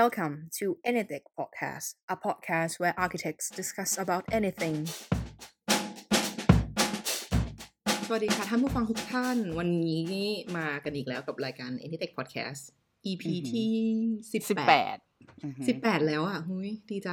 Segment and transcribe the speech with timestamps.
[0.00, 4.76] Welcome to Anything Podcast, a podcast where architects discuss about anything.
[8.06, 10.18] สวัสดีค่ะ ท่านผู้ฟังทุกท่าน วันนี้
[10.56, 12.62] มากันอีกแล้วกับรายการ Anytech Podcast
[13.10, 13.22] EP
[13.52, 13.72] ที่
[14.32, 14.96] สิบแปด
[15.68, 17.10] สิบแปดแล้วอะหุยดีใจ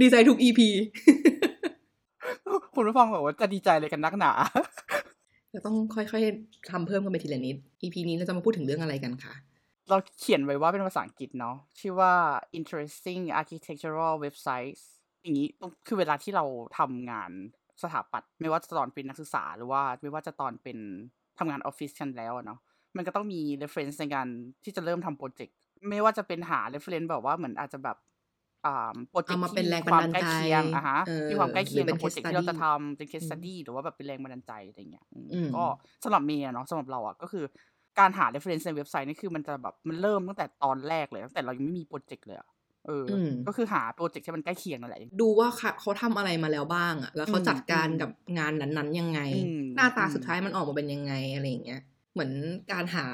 [0.00, 0.60] ดีใจทุก EP
[2.74, 4.32] คุณผู้ฟังบอกว่าจะดีใจเลยกันนักหนา
[5.54, 9.34] จะต้องค่อยๆทำเพิ่มกันไปทีละนิด EP นี้เราจะมาพูดถึงเรื่องอะไรกันคะ
[9.90, 12.12] เราเขียนไว้ว่าเป็นภาษาอังกฤษเนาะชื่อว่า
[12.58, 14.82] interesting architectural websites
[15.22, 15.48] อย่างนี้
[15.86, 16.44] คือเวลาที่เรา
[16.78, 17.30] ทำงาน
[17.82, 20.78] สถาปัตย์ไม่ว่าจะตอนเป็นนักศึกษาหรือว่าไม่ว่าจะตอนเป็น
[21.38, 22.58] ทำงานออฟฟิศกันแล้วเนาะ
[22.96, 24.26] มันก็ต้องมี reference ในการ
[24.64, 25.56] ที่จะเริ่มทำโปรเจกต์
[25.90, 27.96] ไม่ว่าจะเป็นหา reference แบบว่าเหมือนอาจจะแบบ
[28.66, 35.06] อ่าโปรเจกต์ที่มีความใกล้เคียงอะฮะมีความใกล้เคียงกับโปรเจกต์ที่เราจะทำเป็น case study หรือว่าแบบเป็นแรงบันดาลใจอะไรเงี้ย
[35.54, 35.64] ก็
[36.04, 37.44] สำหรับเมย์เนาะสำหรับเราอะก็คือ
[38.00, 42.48] การหา reference ในเว็บไซต์นี่คือมันจะแบบมันเริ่มตั้งแต่ตอนแรกเลยตั้งแต่เรายังไม่มีโปรเจกต์เลยอะ
[42.86, 43.06] เออ
[43.46, 45.48] ก็คือหาโปรเจกต์ที่มันใกล้เคียงนั่นแหละ ดูว่า
[45.80, 49.20] เขาทำอะไรมาแล้วบ้างอะแล้วเขาจัดการกับงานนั้นๆยังไง
[49.76, 51.80] หน้าตาสุดท้ายมันออกมาเป็นยังไงอะไรอย่างเงี้ย
[52.12, 52.30] เหมือน
[52.72, 53.06] การหา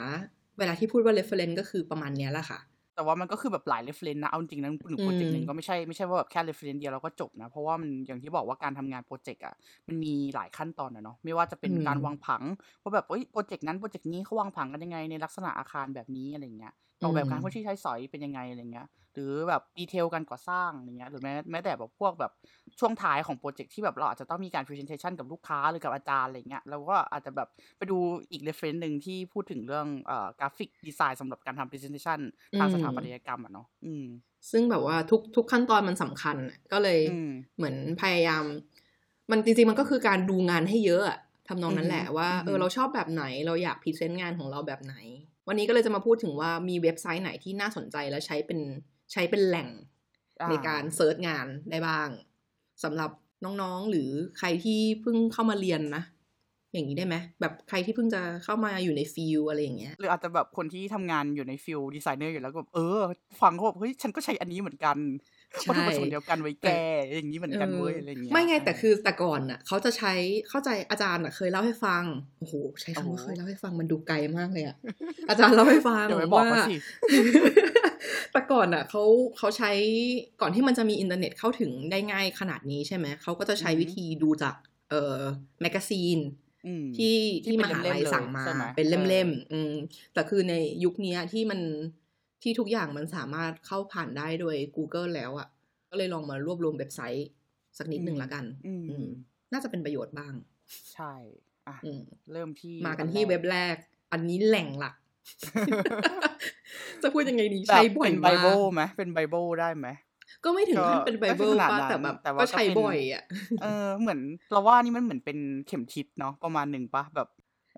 [0.58, 2.58] เวลาที่พูดว่า reference ก็คือประมาณนี้แหละค่ะ
[2.97, 9.55] แต่ว่ามันก็คือแบบหลาย reference นะ เอาจริงนะหนึ่งโปรเจกต์หนึ่งก็ไม่ใช่ไม่ใช่ว่าแบบแค่ reference เดียวเราก็จบนะ เพราะว่ามันอย่างที่บอกว่าการทำงานโปรเจกต์อะ
[9.89, 12.42] มันมีหลายขั้นตอนนะเนาะไม่ว่าจะเป็นการวางผัง
[12.83, 22.33] ว่าแบบเอ้ยโปรเจกต์นั้นโปรเจกต์นี้เขาวางผังกันยังไงในลักษณะอาคารแบบนี้อะไรเงี้ยออกแบบการพื้นที่ใช้สอยเป็นยังไงอะไรเงี้ย หรือแบบ detail การก่อสร้างอย่างเงี้ย หรือแม้แม้แต่แบบพวกแบบ
[22.80, 27.98] ช่วงท้ายของโปรเจกต์ที่แบบเราอาจจะต้องมีการ presentation กับลูกค้าหรือกับอาจารย์อะไรเงี้ยเราก็อาจจะแบบไปดู
[28.30, 32.19] อีก reference หนึ่งที่พูดถึงเรื่องเอ่อกราฟิกดีไซน์สำหรับการทำ presentation
[32.58, 34.06] ทางสถาปัตยกรรมอะเนาะอืม
[34.50, 36.36] ซึ่งแบบว่าทุกทุกขั้นตอนมันสำคัญ
[36.72, 37.00] ก็เลย
[37.56, 38.44] เหมือนพยายาม
[39.30, 44.94] มันจริงๆมันก็คือการดูงานให้เยอะอะทำนองนั้นแหละว่าเออเราชอบแบบไหนเราอยาก present งานของเราแบบไหน
[45.48, 48.61] วันนี้ก็เลยจะมาพูดถึงว่ามีเว็บไซต์ไหนที่น่าสนใจและใช้เป็น
[49.12, 49.69] ใช้เป็นแหล่ง
[50.50, 52.08] ในการ search งานได้บ้าง
[52.84, 53.11] สำหรับ
[53.44, 56.02] น้องๆหรือใครที่เพิ่งเข้ามาเรียนนะ
[56.73, 63.01] อย่างนี้ได้ไหมแบบใครที่เพิ่งจะเข้ามาอยู่ใน field อะไรอย่างเงี้ยหรืออาจจะแบบคนที่ทำงานอยู่ใน field designer อยู่แล้วก็เออ
[63.42, 64.96] ฟังเขาแบบเฮ้ยฉันก็ใช้อันนี้เหมือนกัน
[65.68, 66.83] วัตถุประสงค์เดียวกันไว้แก้
[67.17, 70.12] อย่างนี้เหมือนกันเว้ยอะไรอย่างเงี้ยไม่ไงแต่คือแต่ก่อนอะเขาจะใช้
[70.48, 72.05] เข้าใจอาจารย์อะเคยเล่าให้ฟัง
[72.39, 74.77] โอ้โหใช้คำว่าเคยเล่าให้ฟังมันดูไกลมากเลยอะ
[75.28, 76.64] อาจารย์เล่าให้ฟังว่า
[78.33, 79.02] แต่ก่อนอะเขา
[79.39, 79.72] เขาใช้
[80.40, 84.55] ก่อนที่มันจะมีอินเทอร์เน็ตเข้าถึงได้ง่ายขนาดนี้ใช่ไหมเขาก็จะใช้วิธีดูจาก
[84.90, 85.18] เอ่อ
[85.61, 86.18] magazine
[86.96, 88.45] ที่ที่มหาลัยสั่งมา
[88.77, 89.72] เป็นเล่มๆอืม
[90.14, 91.61] แต่คือในยุคนี้ที่มัน
[92.42, 95.48] ที่ทุกอย่างมันสามารถเข้าผ่านได้โดย Google แล้วอะ่ะ
[95.91, 97.29] ก็เลยลองมารวบรวมเว็บไซต์
[97.79, 98.74] สักนิดหนึ่งละกัน อื
[99.52, 100.35] น่าจะเป็นประโยชน์บ้าง
[100.95, 101.13] ใช่
[101.69, 101.77] อะ
[102.33, 103.77] เริ่มที่มากันที่เว็บแรก
[104.13, 104.95] อันนี้แหล่งหลัก
[107.02, 109.89] จะพูดยังไงดีใช้บ่อยมากเป็นไบเบิลไหมเป็นไบเบิลได้ไหม
[110.45, 113.23] ก็ไม่ถึงขั้นเป็นไบเบิลป่ะแต่แบบก็ใช้บ่อยอะ
[113.63, 114.20] เออเหมือน
[114.52, 117.29] เราว่านี่มันเหมือนเป็นเข็มทิศเนาะประมาณหนึ่งป่ะแบบ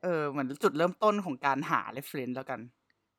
[0.02, 2.60] เออเหมือนจุดเริ่มต้นของการหา reference แล้วกัน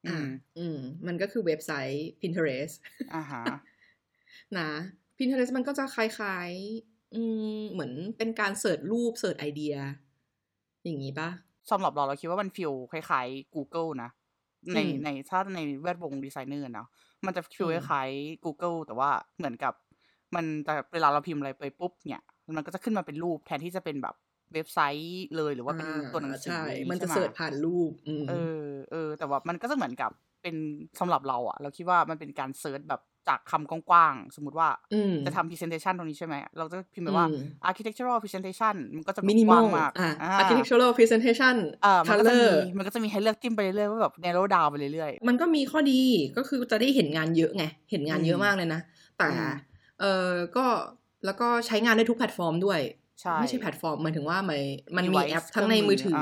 [0.07, 0.19] อ่า
[0.57, 2.75] อืม มันก็คือเว็บไซต์ Pinterest
[3.13, 3.43] อ่าฮะ
[4.57, 4.69] นะ
[5.17, 7.21] Pinterest มันก็จะคล้ายๆ อื
[7.57, 9.75] ม เหมือนเป็นการ search รูป search ไอเดีย
[10.83, 11.29] อย่างนี้ปะ
[11.71, 14.09] สำหรับเราเราคิดว่ามัน feel คล้ายๆ Google นะ
[14.75, 16.87] ในในถ้าในแวดวงดีไซเนอร์เนาะ
[17.25, 19.73] มันจะ feel คล้ายๆ Google แต่ว่าเหมือนกับ
[20.35, 22.23] มันแต่เวลาเราพิมพ์อะไรไปปุ๊บเนี่ย
[22.57, 24.15] มันก็จะขึ้นมาเป็นรูปแทนที่จะเป็นแบบ
[24.53, 27.91] เว็บไซต์เลยหรือว่าเป็นตัวหนังสือใช่มันจะเสิร์ชผ่านรูป
[28.29, 28.33] เอ
[28.63, 30.11] อเออ แต่ว่ามันก็จะเหมือนกับ
[30.41, 30.55] เป็น
[30.99, 34.69] สำหรับเราอะเราคิดว่ามันเป็นการเซิร์ชแบบจากคำกว้างๆ สมมติว่า
[35.25, 37.25] จะทำ presentation ตรงนี้ใช่ไหม เราจะพิมพ์ไปว่า
[37.69, 39.91] architectural presentation มันก็จะมินิมอลมาก
[40.41, 41.55] architectural presentation
[42.07, 46.01] มันก็จะมีมันก็จะมีให้เลือกจิ้มไปเรื่อยๆว่าแบบ narrow down ไปเรื่อยๆ มันก็มีข้อดี
[46.37, 48.81] ก็คือจะได้เห็นงานเยอะไง เห็นงานเยอะมากเลยนะ
[49.17, 49.27] แต่
[49.99, 50.65] เออก็
[51.25, 52.79] แล้วก็ใช้งานได้ทุกแพลตฟอร์มด้วย
[53.41, 54.59] ไม่ใช่แพลตฟอร์มหมายถึงว่ามัน
[54.97, 56.21] มันมีแอปทั้งในมือถือ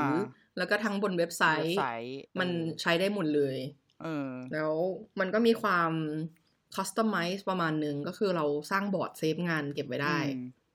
[0.58, 1.76] แล้วก็ทั้งบนเว็บไซต์
[2.40, 2.48] มัน
[2.80, 3.56] ใช้ได้หมดเลย
[4.52, 4.72] แล้ว
[5.20, 5.92] มันก็มีความ
[6.74, 10.18] customize ประมาณหนึ่งก็คือเราสร้างบอร์ด save งานเก็บไว้ได้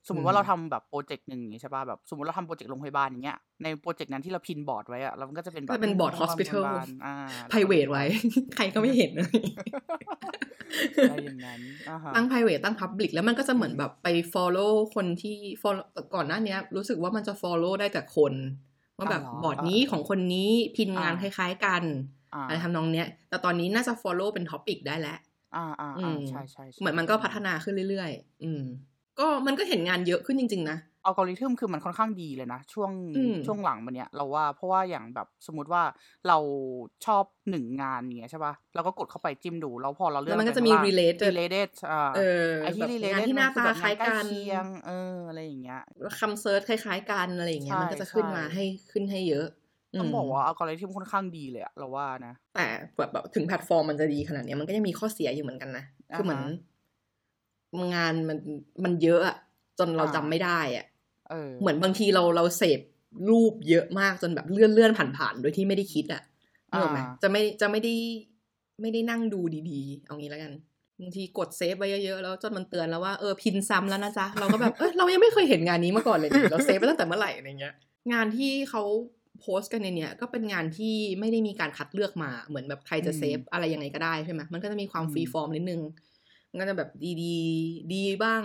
[0.07, 6.63] สมมติว่าเราทำแบบโปรเจกต์หนึ่งใช่ป่ะแบบสมมติเราทำโปรเจกต์โรงพยาบาลอย่างเงี้ยในโปรเจกต์นั้นที่เรา pin board ไว้อะเราก็จะเป็นแบบเป็น board hospital
[7.50, 8.03] ไพรเวทไว้
[8.55, 9.39] ใครก็ไม่เห็นเลย
[11.01, 11.59] อะไรอย่างนั้น
[12.15, 15.85] ตั้ง private ตั้ง public แล้วมันก็จะเหมือนแบบไป follow คนที่ follow
[16.15, 18.33] ก่อนหน้านี้รู้สึกว่ามันจะ follow ได้แต่คน
[18.97, 21.83] ว่าแบบบอร์ดนี้ของคนนี้พินงานคล้าย ๆกัน
[22.47, 25.17] อะไรทำนองเนี้ย แต่ตอนนี้น่าจะ follow เป็น topic ได้แล้ว
[25.55, 25.91] อ่าอ่า
[26.29, 28.63] ใช่ใช่เหมือนมันก็พัฒนาขึ้นเรื่อยๆ อืม
[29.19, 32.92] ก็มันก็เห็นงานเยอะขึ้นจริง ๆ นะอัลกอริทึมคือมันค่อนข้างดีเลยนะ ช่วง
[33.45, 35.83] ช่วงหลังมันเนี้ยเราว่าเพราะว่าอย่างแบบสมมติว่า
[36.27, 36.38] เรา
[37.06, 42.12] ชอบหนึ่งงานเนี้ยใช่ป่ะเราก็กดเข้าไปจิ้มดู แล้วพอเราเลือกมันก็จะมี related related อ่า
[42.63, 44.25] ไอที่ related ที่หน้าตาคล้ายกัน
[44.88, 45.81] เอออะไรอย่างเงี้ย
[46.19, 49.48] คำ search คล้าย ๆ กันอะไรอย่างเงี้ยมันก็จะขึ้นมาให้ขึ้นให้เยอะ
[50.00, 52.65] ต้องบอกว่าอัลกอริทึมค่อนข้างดีเลยอะเราว่านะ แต่
[52.98, 56.44] แบบแบบถึงแพลตฟอร์มมันจะดีขนาดนี้มันก็ยังมีข้อเสียอยู่เหมือนกันนะคือเหมือน
[57.95, 58.37] งานมัน
[58.83, 59.37] มันเยอะอะ
[59.79, 60.85] จนเราจำไม่ได้อะ
[61.61, 62.79] เหมือนบางทีเราเราเสพ
[63.29, 66.21] รูปเยอะมากจนแบบเลื่อนเลื่อนผ่านผ่านโดยที่ไม่ได้คิดอะ
[66.69, 67.93] นึกออกไหมจะไม่จะไม่ได้
[68.81, 70.53] ไม่ได้นั่งดูดีๆ เอางี้แล้วกัน
[70.99, 77.73] บางทีกด save ไว้เยอะๆแล้วจนมันเตือนแล้วว่าเออ pin ซ้ำแล้วนะจ๊ะเราก็แบบเออเรายังไม่เคยเห็นงานนี้มาก่อนเลยเรา save ไปตั้งแต่เมื่อไหร่อะไรเงี้ย
[78.13, 78.83] งานที่เขา
[79.39, 85.93] โพสต์กันในเนี้ยก็เป็นงานที่ไม่ได้มีการคัดเลือกมาเหมือนแบบใครจะ save อะไรยังไงก็ได้ใช่ไหมมันก็จะมีความ free form นิดนึงมัน
[86.59, 87.35] ก็จะแบบดีดี
[87.94, 88.44] ดีบ้าง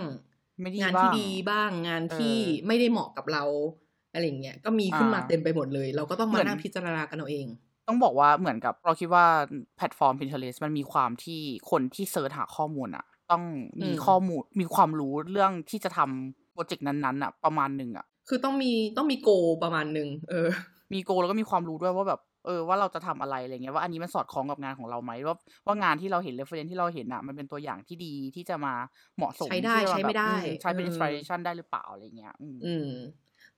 [0.81, 2.35] งานที่ดีบ้างงานที่
[2.67, 3.43] ไม่ได้เหมาะกับเรา
[4.13, 7.47] อะไรเงี้ยก็มีขึ้นมาเต็มไปหมดเลย เราก็ต้องมานั่งพิจารณากันเอาเอง
[7.87, 9.25] ต้องบอกว่าเหมือนกับเราคิดว่า
[9.77, 11.41] แพลตฟอร์ม Pinterest มันมีความที่
[11.71, 13.43] คนที่ search หาข้อมูลอะต้อง
[13.83, 19.29] มีข้อมูลมีความรู้เรื่องที่จะทำโปรเจกต์นั้นๆอะประมาณหนึ่งอะคือต้องมีต้องมี goal
[19.63, 20.49] ประมาณหนึ่งเออ
[20.93, 28.73] มี goal แล้วก็มีความรู้ด้วยว่าแบบ เออว่าเราจะทำอะไรอะไรเงี้ยว่าอันนี้มันสอดคล้องกับงานของเราไหมว่าว่างานที่เราเห็น reference ที่เราเห็นอะมันเป็นตัวอย่างที่ดีที่จะมา
[29.17, 32.89] เหมาะสมใช้ได้ใช้ไม่ได้ใช้เป็น inspiration ได้หรือเปล่าอะไรเงี้ยอืม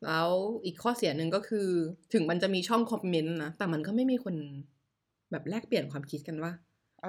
[0.05, 0.29] แล้ว
[0.65, 1.67] อีกข้อเสียหนึ่งก็คือ
[2.13, 4.35] ถึงมันจะมีช่องคอมเมนต์นะแต่มันก็ไม่มีคน
[5.31, 6.51] แบบแลกเปลี่ยนความคิดกันว่า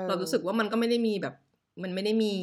[0.09, 1.35] เรารู้สึกว่ามันก็ไม่ได้มีแบบ
[1.83, 2.35] มันไม่ได้มี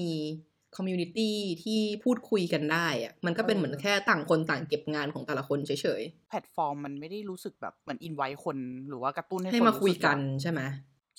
[0.75, 8.57] community ที่พูดคุยกันได้อะมันก็เป็นเหมือนแค่ต่างคนต่างเก็บงานของแต่ละคนเฉยๆ แพลตฟอร์มมันไม่ได้รู้สึกแบบเหมือนอินไว้คน
[8.89, 10.61] หรือว่ากระตุ้นให้ให้มาคุยกันใช่ไหม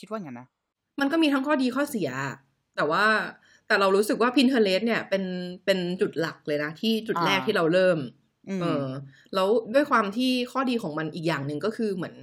[0.00, 0.48] คิดว่าอย่างนั้นนะ
[1.00, 2.10] มันก็มีทั้งข้อดีข้อเสีย
[2.76, 3.04] แต่ว่า
[3.66, 5.24] แต่เรารู้สึกว่า Pinterest เนี่ยเป็น
[5.64, 7.98] เป็นจุดหลักเลยนะ ที่จุดแรกที่เราเริ่ม
[8.62, 8.86] เออ
[9.34, 12.16] แล้วด้วยความที่ข้อดีของมันอีกอย่างหนึ่งก็คือเหมือน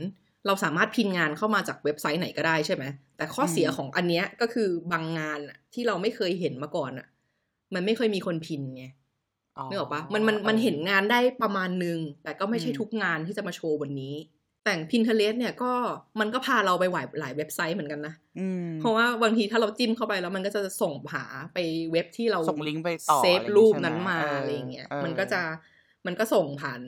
[0.47, 2.83] เราสามารถพินงานเข้ามาจากเว็บไซต์ไหนก็ได้ใช่ไหม
[3.17, 5.39] แต่ข้อเสียของอันเนี้ยก็คือบางงาน
[5.73, 7.07] ที่เราไม่เคยเห็นมาก่อนอะ
[7.73, 8.85] มันไม่เคยมีคนพินไง
[9.69, 14.15] นึกออกปะมันมันมันเห็นงานได้ประมาณนึง แต่ก็ไม่ใช่ทุกงานที่จะมาโชว์วันนี้
[14.65, 15.71] แต่อย่าง Pinterest เนี่ยก็
[16.19, 18.13] มันก็พาเราไปหลายหลายเว็บไซต์เหมือนกันนะ
[18.79, 21.23] เพราะว่าบางทีถ้าเราจิ้มเข้าไปแล้วมันก็จะส่งเรา
[21.53, 21.57] ไป
[21.91, 25.41] เว็บที่เราส่งลิงก์ไปต่อเซฟรูปนั้นมาอะไรเงี้ยมันก็จะ
[26.05, 26.79] มันก็ส่งผ่าน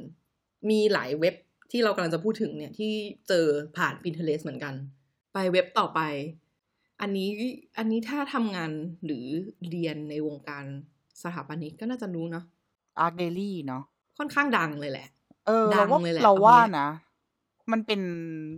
[0.69, 1.35] มีหลายเว็บ
[1.71, 2.91] ที่เรากำลังจะพูดถึงเนี่ยที่
[3.27, 3.45] เจอ
[3.77, 4.73] ผ่าน Pinterest เหมือนกัน
[5.33, 6.01] ไปเว็บต่อไป
[7.01, 7.29] อันนี้
[7.77, 8.71] อันนี้ถ้าทำงาน
[9.05, 9.25] หรือ
[9.69, 10.65] เรียนในวงการ
[11.23, 12.45] สถาปนิกก็น่าจะรู้เนาะ
[12.99, 13.83] อาร์เดลี่เนาะ
[14.17, 15.07] ค่อนข้างดังเลยแหละ
[15.47, 16.89] เออดังเลยแหละเราว่านะ
[17.71, 18.01] มันเป็น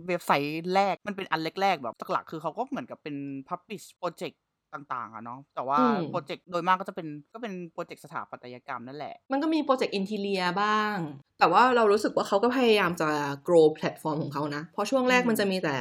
[0.08, 3.16] เว็บไซต์แรกมันเป็นอันแรกๆแบบหลักคือเขาก็เหมือนกับเป็น
[3.48, 4.36] publish project
[4.74, 5.78] ต่างๆอะเนาะแต่ว่า
[6.10, 10.96] โปรเจกต์โดยมากก็จะเป็นก็เป็นโปรเจกต์สถาปัตยกรรมนั่นแหละ มันก็มีโปรเจกต์ interior บ้าง
[11.38, 13.08] แต่ว่าเรารู้สึกว่าเขาก็พยายามจะ
[13.46, 15.74] grow แพลตฟอร์มของเขานะ เพราะช่วงแรกมันจะมีแต่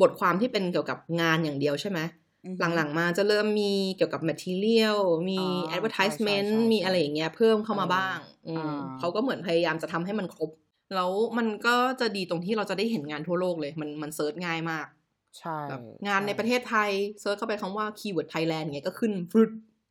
[0.00, 2.00] บทความที่เป็นเกี่ยวกับงานอย่างเดียวใช่ไหม
[2.74, 4.98] หลังๆมาจะเริ่มมีเกี่ยวกับ material
[5.30, 5.40] มี
[5.74, 8.18] advertisement มีอะไรอย่างเงี้ยเพิ่มเข้ามาบ้าง
[8.98, 10.50] เขาก็เหมือนพยายามจะทำให้มันครบ
[10.94, 14.86] แล้วมันก็จะดีตรงที่เราจะได้เห็นงานทั่วโลกเลย มันมัน search ง่ายมาก
[15.38, 15.58] ใช่
[16.06, 16.90] งานในประเทศไทย
[17.20, 19.50] เซิร์ชเข้าไปคำว่าคีย์เวิร์ดไทยแลนด์เงี้ยก็ขึ้นพรืด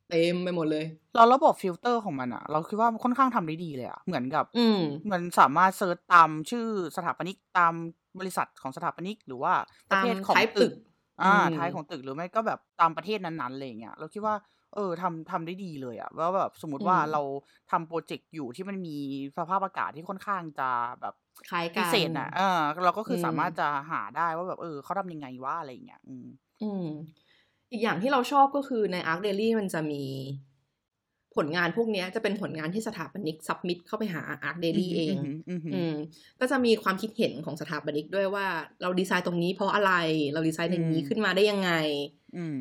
[0.10, 4.66] เต็มไปหมดเลย เราระบบฟิลเตอร์ของมันอะเราคิดว่าค่อนข้างทำได้ดีเลยอะเหมือนกับ อืม
[5.12, 6.68] มันสามารถ search ตามชื่อ
[6.98, 7.74] สถาปนิกตาม
[8.20, 9.54] บริษัทของสถาปนิกหรือว่า
[9.92, 10.72] ประเภทของตึก
[11.24, 14.36] อ่าไทป์ของตึกหรือไม่ก็แบบตามประเทศนั้นๆอะไรเงี้ยเราคิดว่า
[14.76, 17.22] เออทำทำได้ดีเลยอะว่าแบบสมมติว่าเรา
[17.72, 18.98] ทำโปรเจกต์อยู่ที่มันมี
[19.38, 20.70] สภาพอากาศที่ค่อนข้างจะ
[21.02, 21.16] แบบ
[21.50, 26.28] คล้ายกันพิเศษอะเออเราก็คือสามารถจะหาได้ว่าแบบเออเขาทำยังไงว่าอะไรเงี้ยอืม
[26.62, 26.84] อืม
[27.72, 30.04] อีกอย่างที่เราชอบก็คือใน ArchDaily มันจะมี
[31.36, 35.18] ผลงานพวกนี้จะเป็นผลงานที่สถาปนิกซับมิดเข้าไปหา Arc Daily เอง
[35.74, 35.96] อืม
[36.40, 38.48] ก็จะมีความคิดเห็นของสถาปนิกด้วยว่า
[38.82, 39.92] เราดีไซน์ตรงนี้เพราะอะไร
[40.34, 41.72] เราดีไซน์อย่างนี้ขึ้นมาได้ยังไง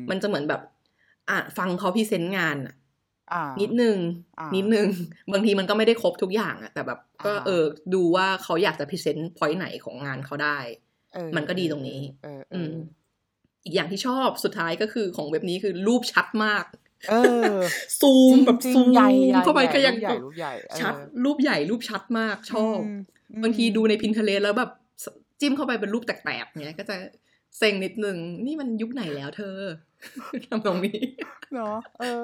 [0.09, 0.61] มันจะเหมือนแบบ
[1.29, 2.75] อะฟังเขาพิเศษงานอะ
[3.61, 3.97] นิดนึง
[4.55, 4.87] นิดนึง
[5.31, 10.57] บางทีมันก็ไม่ได้ครบทุกอย่างอะแต่แบบก็เออ ดูว่าเขาอยากจะพิเศษพอยต์ไหนของงานเขาได้
[11.35, 12.01] มันก็ดีตรงนี้
[12.55, 12.73] อืม
[13.67, 16.65] อีกอย่างที่ชอบสุดท้ายก็คือของเว็บนี้คือรูปชัดมาก
[17.09, 17.15] เอ
[17.51, 17.53] อ
[17.99, 18.93] ซูมแบบซูม
[19.45, 20.93] เข้าไปก็ยังใหญ่รูปใหญ่ชัด
[21.25, 22.77] รูปใหญ่รูปชัดมากชอบ
[23.43, 24.71] บางทีดูใน Pinterest แล้วแบบ
[25.39, 26.95] จิ้มเข้าไปเป็นรูปแตกๆเนี้ยก็จะ
[27.57, 29.57] เซ็งนิดนึง นี่มันยุคไหนแล้วเธอ
[30.45, 31.01] ทำตรงนี้
[31.55, 32.21] เนาะเออ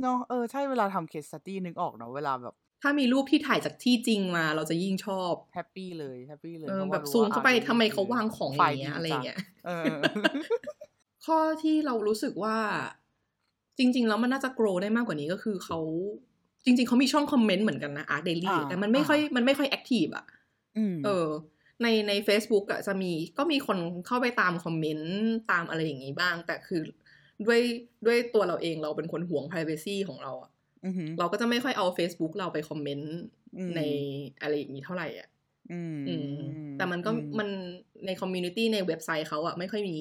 [0.00, 2.54] เนาะเออใช่เวลาทำ case study นึกออกเนาะเวลาแบบ
[2.86, 9.38] ถ้ามีรูปที่ถ่ายจากที่จริงมา เราจะยิ่งชอบ happy เลย happy เลยแบบซูมเข้าไปทำไมเขาวางของอย่างเงี้ยอะไรเงี้ย
[11.26, 12.56] ข้อที่เรารู้สึกว่า
[13.78, 15.78] จริง ๆ แล้วมันน่าจะ grow ได้มากกว่านี้ก็คือเขา
[16.64, 20.26] จริง ๆเขามีช่อง comment เหมือนกันนะ ArchDaily แต่มันไม่ค่อยมันไม่ค่อย active อะ
[21.04, 21.28] เออ
[21.82, 25.14] ในใน Facebook อะจะมีก็มีคนเข้าไปตาม comment
[25.50, 26.80] ตามอะไรอย่างนี้บ้าง แต่คือ
[27.46, 27.60] ด้วย
[28.06, 30.50] ด้วยตัวเราเองเราเป็นคนห่วง p r i เวซีของเราอะ
[31.18, 33.14] เราก็จะไม่ค่อยเอา Facebook เราไป comment
[33.76, 33.80] ใน
[34.40, 35.28] อะไรอย่างนี้เท่าไหร่อะ
[36.76, 37.48] แต่มันก็มัน
[38.06, 39.98] ใน community ในเว็บไซต์เขาอะไม่ค่อยมี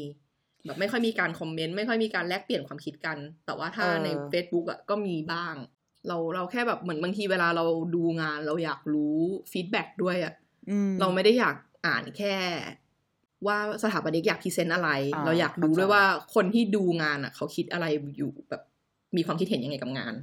[0.65, 5.55] แบบไม่ค่อยมีการ comment ไม่ค่อยมีการแลกเปลี่ยนความคิดกัน แต่ว่าถ้าใน Facebook อะก็มีบ้าง
[6.07, 9.17] เราเราแค่แบบเหมือนบางทีเวลาเราดูงานเราอยากรู้
[9.51, 10.33] feedback ด้วยอะ
[10.99, 12.35] เราไม่ได้อยากอ่านแค่
[13.47, 14.89] ว่าสถาปนิกอยาก present อะไร
[15.25, 16.03] เราอยากรู้ด้วยว่า
[16.35, 17.85] คนที่ดูงานอะเขาคิดอะไร
[18.17, 18.61] อยู่แบบ
[19.15, 20.13] มีความคิดเห็นยังไงกับงาน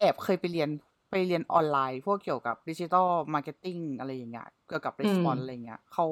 [0.00, 0.70] แอบเคยไปเรียน
[1.10, 6.06] ไปเรียนออนไลน์ พวกเกี่ยวกับ digital marketing อะไรอย่างเงี้ยเกี่ยวกับ response อะไรเงี้ยเขา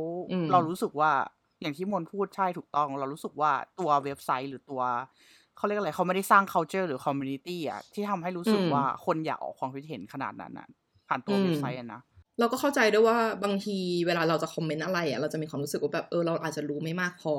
[0.52, 1.10] เรารู้สึกว่า
[1.60, 4.82] อย่างที่มนพูดใช่ถูกต้อง เรารู้สึกว่าตัวเว็บไซต์หรือตัว
[5.56, 10.66] เขาเรียกอะไรเขาไม่ได้สร้าง culture หรือ community อะที่ทำให้รู้สึกว่าคนอยากออกความคิดเห็นขนาดนั้นน่ะ
[11.08, 12.00] ผ่านตัวเว็บไซต์นะ
[12.38, 13.76] เราก็เข้าใจด้วยว่าบางที
[14.06, 17.34] เวลาเราจะ comment อะไรอะเราจะมีความรู้สึกว่าแบบเออเราอาจจะรู้ไม่มากพอ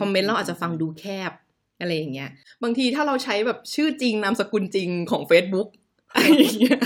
[0.00, 1.32] comment เราอาจจะฟังดูแคบ
[1.80, 2.30] อะไรอย่างเงี้ย
[2.62, 5.68] บางทีถ้าเราใช้แบบชื่อจริงนามสกุลจริงของ Facebook
[6.14, 6.78] อะไรอย่างเงี้ย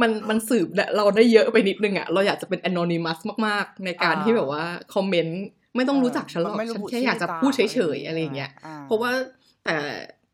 [0.00, 5.42] มันมันสืบเราได้เยอะไปนิดนึงอะเราอยากจะเป็นอนอนิมัสมากๆ ในการที่แบบว่าคอมเมนต์
[5.76, 7.60] ไม่ต้องรู้จักฉันหรอกฉันแค่อยากจะพูดเฉ
[7.96, 8.50] ยๆอะไรอย่างเงี้ย
[8.84, 9.10] เพราะว่า
[9.64, 9.76] แต่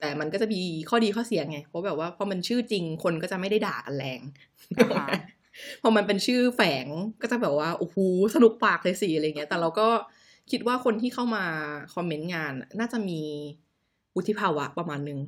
[0.01, 4.21] แต่มันก็จะมีข้อดีข้อเสียไง เพราะแบบว่าพอมันชื่อจริงคนก็จะไม่ได้ด่ากันแรง
[5.83, 6.87] พอมันเป็นชื่อแฝง
[7.23, 7.97] ก็จะแบบว่าโอ้โห
[8.35, 9.89] สนุกปากเลยสิอะไรเงี้ย แต่เราก็
[10.51, 11.45] คิดว่าคนที่เข้ามา
[11.95, 13.21] comment งาน น่าจะมี
[14.15, 15.19] วุฒิภาวะประมาณนึง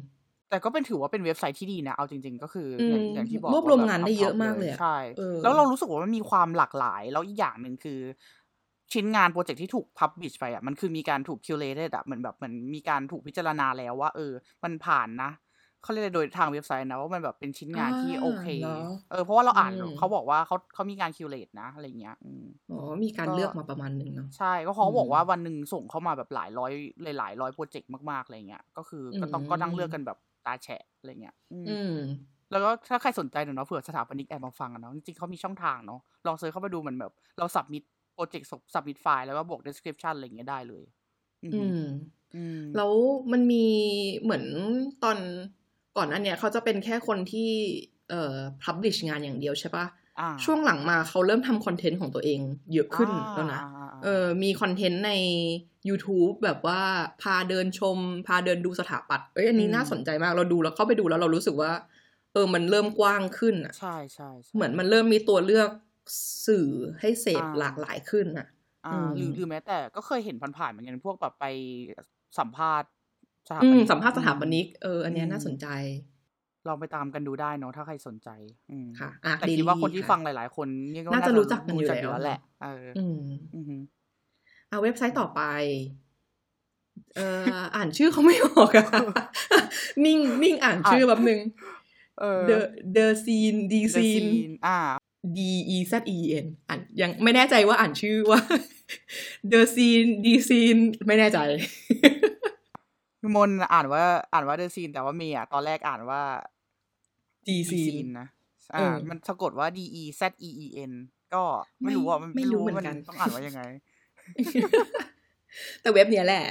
[0.51, 2.69] แต่ก็เป็นถือว่าเป็นเว็บไซต์ที่ดีนะ เอาจริง ๆ ก็คือ
[3.13, 4.97] อย่างที่บอกรวบรวมงานได้เยอะมากเลยใช่
[5.43, 8.01] แล้วเรารู้สึกว่ามันมีความหลากหลาย แล้วอีกอย่างหนึ่งคือ
[8.93, 14.33] ชิ้นงานโปรเจกต์ที่ถูก publish ไปอะมันคือมีการถูก curate อะเหมือนแบบเหมือนมีการถูกพิจารณาแล้วว่า เออ
[14.65, 15.31] มันผ่านนะ
[15.85, 18.47] เขาเรียกโดยทางเว็บไซต์นะว่ามันแบบเป็นชิ้นงานที่โอเค
[19.11, 22.17] เออเพราะว่าเราอ่านเขาบอกว่าเขาเขามีการ curate นะอะไรเงี้ย
[22.71, 26.73] อ๋อมีการเลือกมาประมาณหนึ่งเนาะใช่ก็เขาบอกว่าวันหนึ่งส่งเข้ามาแบบหลายร้อย
[27.19, 31.59] หลายร้อยโปรเจกต์มากๆอะไรเงี้ยก็คือก็ต้องก็นั่งเลือกกันแบบตาแฉะอะไรเงี้ยอื
[31.93, 31.95] ม
[32.51, 37.83] แล้วก็ถ้าใครสนใจเนาะเผื่อสถาปนิกแอบมาฟังกันเนาะจริงๆเขามีช่องทางเนาะลอง search เข้าไปดูเหมือนแบบ เรา submit
[38.15, 40.85] โปรเจกต์ submit ไฟล์แล้วก็บวก description อะไรเงี้ยได้เลย
[41.45, 41.77] อืม
[42.77, 42.93] แล้ว
[43.33, 43.65] มันมี
[44.21, 44.45] เหมือน
[45.05, 45.19] ตอน
[45.97, 47.51] ก่อนนั้นเนี่ยเขาจะเป็นแค่คนที่
[48.11, 49.87] เอ่อ publish งานอย่างเดียวใช่ปะ
[50.45, 52.41] ช่วงหลังมาเขาเริ่มทำคอนเทนต์ของตัวเอง
[52.75, 53.61] เยอะขึ้นแล้วนะ
[54.03, 55.13] เออมีคอนเทนต์ใน
[55.89, 56.81] YouTube แบบว่า
[57.23, 61.73] พาเดินชม พาเดินดูสถาปัตย์เอ้ยอันนี้น่าสนใจมากเราดูแล้วเข้าไปดูแล้วเรารู้สึกว่า
[62.33, 65.69] เออมันเริ่มกว้างขึ้นอะใช่ใช่เหมือนมันเริ่มมีตัวเลือก
[66.47, 66.69] สื่อ
[67.01, 68.47] ให้เสพหลากหลายขึ้นอะ
[68.87, 71.45] อ่าหรือหรือแม้แต่ก็เคยเห็นผ่านๆเหมือนกันพวกแบบไป
[72.39, 72.89] สัมภาษณ์
[73.49, 75.67] สถาปนิกสัมภาษณ์สถาปนิกเอออันนี้น่าสนใจ
[76.69, 78.29] ลองไปตามกันดูได้เนาะถ้าใครสนใจ
[78.71, 83.05] อืค่ะแต่คิดว่าคนที่ฟังหลาย ๆ คนนี่ก็น่าจะรู้จักกันอยู่แล้วแหละเอออื
[83.73, 83.75] ม
[84.69, 85.43] เอาเว็บไซต์ต่อไป
[87.17, 87.27] เอ่
[87.59, 88.87] ออ่านชื่อเขาไม่ออกอะ
[90.05, 91.41] นิ่งนิ่งอ่านชื่อแบบหนึ่ง
[92.49, 92.59] The
[92.97, 94.31] The Scene D Scene
[94.67, 94.79] อ่า
[95.37, 95.39] D
[95.77, 98.41] E Z E N อ่านยังไม่แน่ใจว่าอ่านชื่อว่า
[99.53, 101.39] The Scene D Scene ไม่แน่ใจ
[103.37, 104.03] มนอ่านว่า
[104.33, 106.21] อ่านว่าเดอะซีนแต่ว่าเมย์อะตอนแรกอ่านว่า
[107.49, 108.29] ดีซีนนะ
[108.75, 110.93] อ่ามันสะกดว่า D E Z E E N
[111.35, 111.43] ก็
[111.83, 113.63] ไม่รู้อะมันไม่รู้เหมือนกันต้องอ่านว่ายังไง
[115.83, 116.45] แต่เว็บเนี้ยแหละ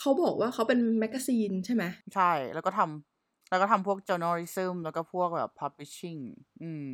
[0.00, 6.20] เขาบอกว่าเขาเป็นแมกกาซีนใช่ไหมใช่ แล้วก็ทำแล้วก็ทำพวก journalism แล้วก็พวกแบบ publishing
[6.62, 6.88] อืม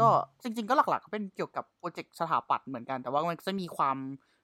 [0.00, 0.08] ก็
[0.42, 3.96] จริง ๆ ก็หลักๆก็เป็นเกี่ยวกับโปรเจกต์สถาปัตย์เหมือนกัน แต่ว่ามันจะมีความ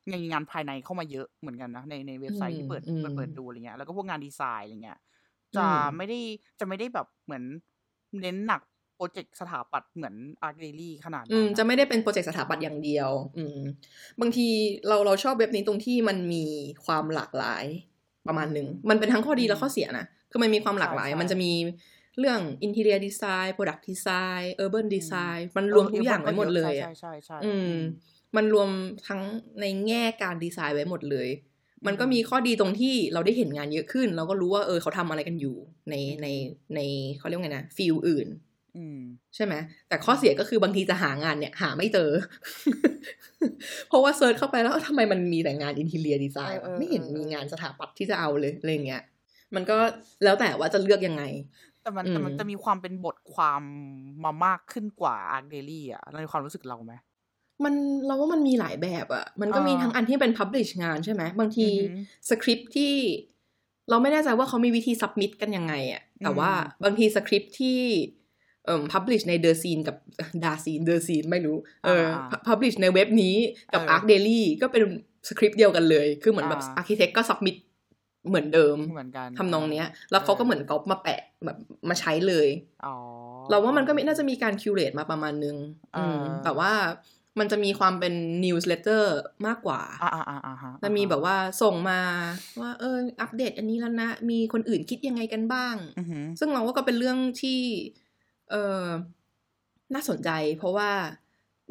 [0.08, 4.98] งานงานภายในเข้ามาเยอะเหมือนกันนะในในเว็บไซต์ที่เปิดเปิดเปิดดูอะไรเงี้ยแล้วก็พวกงานดีไซน์อะไรเงี้ย
[5.56, 5.66] จะ
[5.96, 6.20] ไม่ได้
[6.60, 7.42] จะไม่ได้แบบเหมือน
[8.20, 8.62] เน้นหนัก
[8.96, 13.58] โปรเจกต์สถาปัตย์เหมือน ArchDaily ขนาดนั้นจะไม่ได้เป็นโปรเจกต์สถาปัตย์อย่างเดียว อืม
[14.20, 14.48] บางที
[14.88, 16.44] เราเราชอบเว็บนี้ตรงที่มันมี
[16.84, 17.64] ความหลากหลาย
[18.28, 21.52] ประมาณหนึ่งมันเป็นทั้งข้อดีและข้อเสียนะคือมันมีความหลากหลาย มันจะมี
[22.18, 24.08] เรื่องอินเท i รียดีไซน์โปรดักต์ดีไซ
[24.40, 27.52] น์เออร์เบิร์นดีไซน์มันรวมทุกอย่างไว้หมดเลยใช่ใช่ใช่อื
[28.32, 28.70] มมันรวม
[29.08, 29.20] ทั้ง
[29.60, 31.28] ในแง่การดีไซน์ไว้หมดเลย
[31.86, 35.56] มันก็มีข้อดีตรงที่เราได้เห็นงานเยอะขึ้น เราก็รู้ว่าเออเขาทำอะไรกันอยู่
[35.90, 36.26] ในใน
[36.74, 36.80] ใน
[37.18, 38.28] เขาเรียกไงนะ field อื่น
[39.34, 39.54] ใช่ไหม
[39.88, 42.10] แต่ข้อเสียก็คือบางทีจะหางานเนี่ย หาไม่เจอ
[43.88, 49.02] เพราะว่า search เข้าไปแล้วทำไมมันมีแต่งาน interior design ไม่เห็นมีงานสถาปัตย์ที่จะเอาเลยอะไรเงี้ย
[49.54, 49.76] มันก็
[50.24, 51.22] แล้วแต่ว่าจะเลือกยังไง
[51.82, 53.62] แต่มันแต่มันจะมีความเป็นบทความ
[54.24, 56.92] มามากขึ้นกว่าอาร์เดลี่อะในความรู้สึกเราไหม
[57.64, 57.74] มัน
[58.06, 61.68] เราว่ามันมีหลายแบบอะมันก็มีทั้งอันที่เป็นพับลิชงานใช่ไหมบางที
[62.28, 62.94] สคริปที่
[63.90, 66.50] เราไม่แน่ใจว่าเขามีวิธีสับมิดกันยังไงอะแต่ว่า
[66.84, 67.80] บางทีสคริปที่
[68.66, 69.96] เอ่อ publish ใน The Scene กับ
[70.44, 72.06] Da Scene The Scene ไม่รู้เออ
[72.48, 73.36] publish ในเว็บนี้
[73.72, 74.82] กับ Arc Daily ก็เป็น
[75.28, 77.56] สคริปต์เดียวกันเลย คือเหมือนแบบ architect ก็ submit
[78.28, 82.48] เหมือนเดิมเหมือนกันทำนองเนี้ย แล้วเขาก็เหมือนก๊อปมาแปะแบบมาใช้เลย
[82.86, 82.94] อ๋อ
[83.50, 85.56] เราว่ามันก็ไม่น่าจะมีการ curate มาประมาณนึง
[85.96, 86.72] อืมอ่าแต่ว่า
[87.38, 88.14] มันจะมีความเป็น
[88.44, 92.00] newsletter มากกว่าอ่าอ่าอ่าอ่าฮะจะมีแบบว่าส่งมา
[92.60, 97.60] ว่าเอออัปเดตอันนี้แล้วนะ มีคนอื่นคิดยังไงกันบ้างอือหือซึ่งเราว่าก็เป็นเรื่องที่
[98.50, 98.84] เออ
[99.94, 100.90] น่าสนใจ เพราะว่า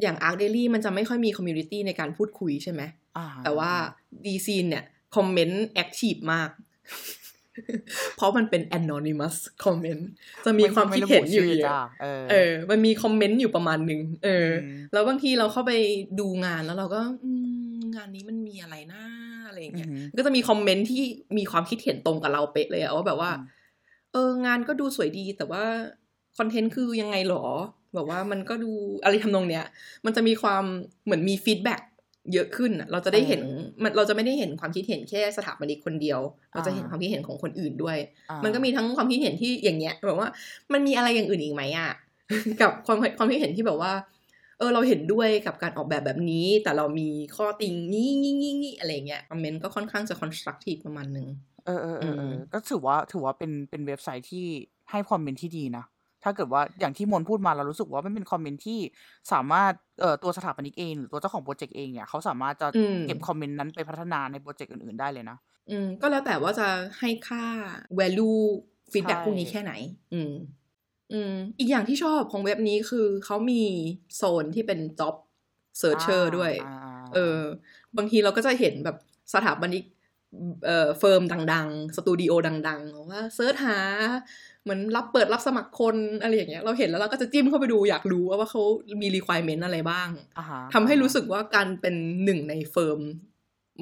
[0.02, 2.82] อย่าง ArchDaily มันจะไม่ค่อยมี community ในการพูดคุยใช่ไหม
[3.16, 3.72] อ่าแต่ว่า
[4.26, 4.84] Dezeen เนี่ย
[5.16, 6.50] คอมเมนต์ active มาก
[8.16, 10.02] เพราะมันเป็น anonymous comment
[10.44, 15.72] จะมีความคิดเห็นอยู่ไม่ระบุเยชื่อะจ้าเออเออ มันมีคอมเมนต์อยู่ประมาณหนึ่งเอออมแล้วบางทีเราเข้าไป
[16.20, 17.30] ดูงานแล้วเราก็อื
[17.76, 19.02] มงานนี้มันมีอะไรนะ
[19.48, 21.02] อะไรอย่างเงี้ยอือหือก็จะมีคอมเมนต์ที่
[21.38, 23.46] มีความคิดเห็นตรงกับเราเป๊ะเลยอะว่าแบบว่าอืม
[24.12, 25.64] เอองานก็ดูสวยดีแต่ว่า
[26.38, 27.44] คอนเทนต์คือยังไงหรอ
[27.94, 29.66] แบบว่ามันก็ดูอะไรทำนองเนี้ย
[30.04, 30.64] มันจะมีความ
[31.04, 31.80] เหมือนมีฟีดแบ็ก
[32.34, 33.40] เยอะขึ้นอะเราจะได้เห็น
[33.82, 36.20] มันเราจะไม่ได้เห็นความคิดเห็นแค่สถาปนิกคนเดียว
[36.52, 37.98] เราจะเห็นความคิดเห็นของคนอื่นด้วย
[38.30, 40.28] อ่ามันก็มีทั้งความคิดเห็นที่อย่างเงี้ยแบบว่า
[40.72, 41.90] มันมีอะไรอย่างอื่นอีกไหมอะ
[42.60, 43.92] กับความความคิดเห็นที่แบบว่า
[44.58, 51.26] เออเราเห็นด้วยกับการออกแบบแบบนี้ แต่เรามีข้อติงงี้งี้งี้งี้อะไรเงี้ยคอมเมนต์ก็ค่อนข้างจะ constructive ประมาณนึง
[51.66, 54.46] เออเออเออเออมก็ถือว่าถือว่าเป็นเป็นเว็บไซต์ที่
[54.90, 55.84] ให้คอมเมนต์ที่ดีนะ
[56.24, 58.78] ถ้าเกิดว่าอย่างที่มนพูดมาเรารู้สึกว่ามันเป็นคอมเมนต์ที่
[59.32, 65.36] สามารถเอ่อตัวสถาปนิกเองหรือตัวเจ้าของโปรเจกต์เองเนี่ยเขาสามารถจะอืมเก็บคอมเมนต์นั้นไปพัฒนาในโปรเจกต์อื่นๆได้เลยนะ
[65.70, 67.44] อืมก็แล้วแต่ว่าจะให้ค่า
[67.98, 68.40] value
[68.92, 69.72] feedback ใช่พวกนี้แค่ไหน
[70.12, 70.32] อืม
[71.12, 73.62] อืม อีกอย่างที่ชอบของเว็บนี้คือเขามี
[74.16, 75.14] โซนที่เป็น job
[75.80, 76.70] searcher ด้วยอ่า
[77.14, 77.38] เออ
[77.96, 78.96] บางทีเราก็จะเห็นแบบ
[79.34, 79.84] สถาปนิก
[80.66, 82.32] เอ่อ firm ดัง ๆ สตูดิโอ
[82.68, 83.78] ดังๆว่า search หา
[84.62, 88.62] เหมือนรับเปิดรับสมัครคนอะไรอย่างเงี้ยเราเห็นแล้วเราก็จะจิ้มเข้าไปดูอยากรู้ว่าเขา
[89.02, 93.00] มี requirement อะไรบ้างอ่าฮะทำให้รู้สึกว่าการเป็นหนึ่งใน firm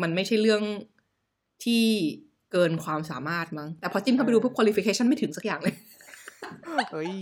[0.03, 0.63] มันไม่ใช่เรื่อง
[1.65, 1.85] ที่
[2.53, 5.75] เกินความสามารถมั้ง แต่พอจิ้มเข้าไปดูพวก qualification ไม่ถึงสักอย่างเลย
[6.93, 7.13] เฮ้ย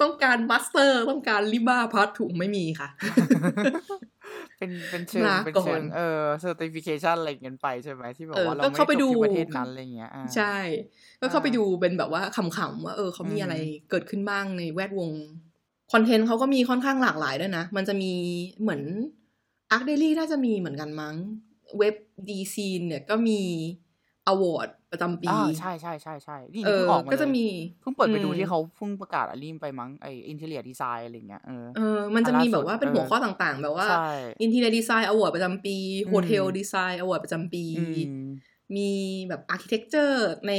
[0.00, 2.88] ต้องการ master ต้องการ RIBA Part Two ไม่มีค่ะ
[4.58, 10.54] เป็นเป็นเชิงลาเป็นก่อนเชิงเออ certification อะไรอย่างเงี้ยไปใช่ไหมที่แบบเออว่าเราก็ไม่เข้าไปได้จบดูที่ประเทศนั้นอะไรอย่างเงี้ยอ่าใช่
[11.20, 13.54] ก็เข้าไปอ่าดูเป็นแบบว่าขำๆว่าเออเขามีอืมอะไร
[13.90, 15.10] เกิดขึ้นบ้างในแวดวง
[15.92, 18.12] คอนเทนต์เขาก็มีค่อนข้างหลากหลายด้วยนะ มันจะมี
[18.60, 18.82] เหมือน
[19.74, 21.14] Arc Daily น่าจะมีเหมือนกันมั้ง
[21.78, 21.94] เว็บ
[22.28, 23.40] ดีซีนเนี่ยก็มี
[24.28, 27.46] อวอร์ดประจำปีอ่าใช่ใช่ใช่ใช่นี่เอเพิ่องออกมาก็จะเลยมี
[27.80, 34.08] เพิ่งเปิดไปดูอืมที่เขาเพิ่งประกาศอันนี้ไปมั้งไออินเทเลียดีไซน์อะไรอย่างเงี้ยเออเออมันจะอันล่ามีแบบสุดว่าเป็นเออหัวข้อต่างๆ แบบว่าใช่
[34.44, 38.00] Interior Design Award ประจำปีอืม Hotel Design Award ประจำปีอืม
[38.76, 38.90] มี
[39.28, 40.52] แบบ Architecture ใน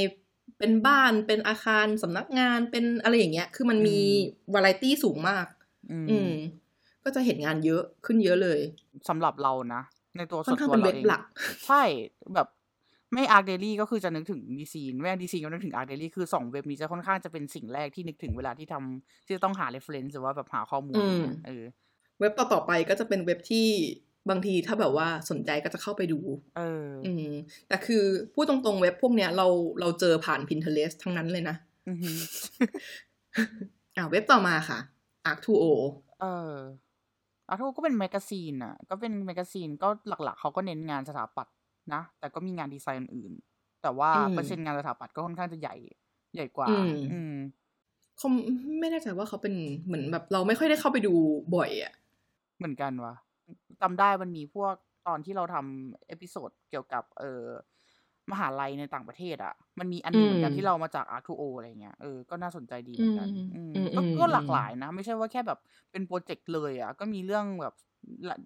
[0.58, 3.98] เป็นบ้านเป็นอาคารสำนักงานเป็นอะไรอย่างเงี้ย คือมันมี
[4.54, 5.46] วาไรตี้สูงมาก
[5.90, 6.32] อืมอืม
[7.04, 8.60] ก็จะเห็นงานเยอะขึ้นเยอะเลย
[9.08, 9.82] สำหรับเรานะ
[10.16, 11.22] ในตัวค่ส่อวนนข้างตัวเป็นเราเว็บเองหลัก
[11.66, 11.82] ใช่
[12.34, 12.48] แบบ
[13.14, 21.64] ไม่อาร์ d เดลี่ก็คือจะนึกถึง Dezeen ไม่ Dezeen ก็นึกถึงอาร์ d เดลี่คือสองเว็บนี้จะค่อนข้างจะเป็นสิ่งแรกที่นึกถึงเวลาที่ทำที่จะต้องหา reference หรือว่าแบบหาข้อมูลอืมเออ
[22.20, 23.66] เว็บต่อๆไปก็จะเป็นเว็บที่
[24.30, 26.18] บางทีถ้าแบบว่าสนใจก็จะเข้าไปดู
[26.56, 27.32] เออ อืม
[27.68, 29.46] แต่คือพูดตรงๆเว็บพวกเนี้ยเรา
[29.80, 31.56] เราเจอผ่าน Pinterest ทั้งนั้นเลยนะ
[31.88, 32.16] อือหือ
[33.96, 34.78] อ่าเว็บต่อมาค่ะ
[35.30, 35.64] Arch2O
[36.20, 36.54] เออ
[37.48, 41.54] อาร์ทก็เป็น magazine อะ ก็เป็น magazine ก็หลักๆ เขาก็เน้นงานสถาปัตย์
[41.94, 45.76] นะ แต่ก็มีงานดีไซน์อื่นๆแต่ว่าอืมเปอร์เซ็นต์งานสถาปัตย์ก็ค่อนข้างจะใหญ่
[46.34, 47.32] ใหญ่กว่า อืมอืม
[48.20, 48.32] คอม
[48.80, 49.54] ไม่แน่ใจว่าเขาเป็น
[49.86, 51.14] เหมือนแบบเราไม่ค่อยได้เข้าไปดู
[51.54, 51.92] บ่อยอะ
[52.58, 53.14] เหมือนกันวะ
[53.80, 54.74] จำได้มันมีพวก
[55.08, 57.42] ตอนที่เราทำ episode เกี่ยวกับ เออ
[58.30, 65.58] มหาลัยในต่างประเทศอะ่ะมันมีอันหนึงเหมือนกันอืมที่เรามาจาก Arch2O อะไรเงี้ยเออก็น่าสนใจดีเหมือนกันอืมอืมอืมก็อืมก็หลากอืมหลายนะ ไม่ใช่ว่าแค่แบบ
[65.92, 67.74] เป็นโปรเจกต์เลยอะ่ะก็มีเรื่องแบบ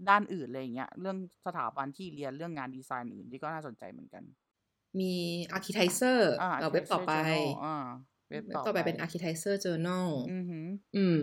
[0.08, 4.22] ด้านอื่นอะไรเงี้ยเรื่องสถาบันที่เรียนเรื่องงานดีไซน์อื่นที่ก็น่าสนใจเหมือนกัน
[5.00, 5.12] มี
[5.56, 7.76] Architizer อ่าเราเว็บต่อไป Architecture Journal อ่า
[8.28, 11.22] เว็บเว็บต่อไปเป็น Architizer Journal อือหืออืม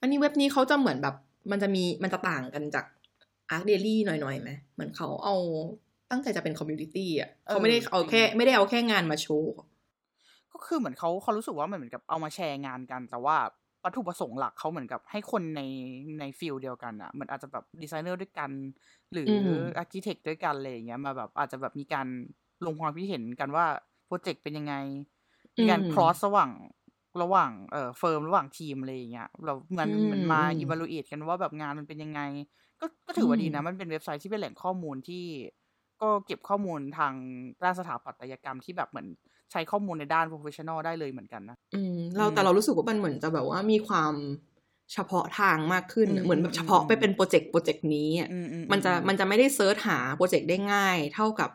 [0.00, 1.14] อันนี้เว็บนี้เขาจะเหมือนแบบ
[1.50, 2.84] มันจะมีมันจะต่างกันจาก
[3.54, 5.36] ArchDaily หน่อยๆไหมเหมือนเขาเอา
[6.10, 9.52] ตั้งใจจะเป็น community อะเขาไม่ได้เอาแค่ ไม่ได้เอาแค่งานมาโชว์
[10.52, 13.36] ก็คือเหมือนเขาเขารู้สึกว่ามันเหมือนกับเอามาแชร์งานกัน แต่ว่า
[13.86, 15.62] วัตถุประสงค์หลักเขาเหมือนกับให้คนใน
[16.20, 18.50] ใน field เดียวกันอะเหมือนอาจจะแบบดีไซเนอร์ด้วยกัน
[19.12, 19.28] หรืออ
[19.60, 22.06] ม architect ด้วยกันอะไรอย่างเงี้ยมาแบบอาจจะแบบมีการ
[22.66, 23.66] ลงความคิดเห็นกันว่า
[24.06, 24.74] โปรเจกต์เป็นยังไง
[25.58, 26.50] มีการอืม cross ระหว่าง
[27.22, 32.20] ระหว่างเอ่อ firm ระหว่างทีมอะไรอย่างเงี้ยเราเหมือนอืมเหมือนมาอืม evaluate กันว่าแบบงานมันเป็นยังไง
[32.80, 35.24] ก็ก็ถือว่าอืมดีนะ มันเป็นเว็บไซต์ที่เป็นแหล่งข้อมูลที่
[36.02, 37.14] ก็เก็บข้อมูลทาง
[37.64, 39.08] ด้านสถาปัตยกรรมที่แบบเหมือน
[39.52, 44.14] ใช้ข้อมูลในด้าน professional ได้เลยเหมือนกันนะ อืม เราแต่เรารู้สึกว่ามันเหมือนจะแบบว่ามีความ
[44.92, 48.10] เฉพาะทางมากขึ้น เหมือนแบบเฉพาะไปเป็นโปรเจกต์โปรเจกต์นี้
[48.72, 51.50] มันจะมันจะไม่ได้ search หาโปรเจกต์ได้ง่าย เท่ากับ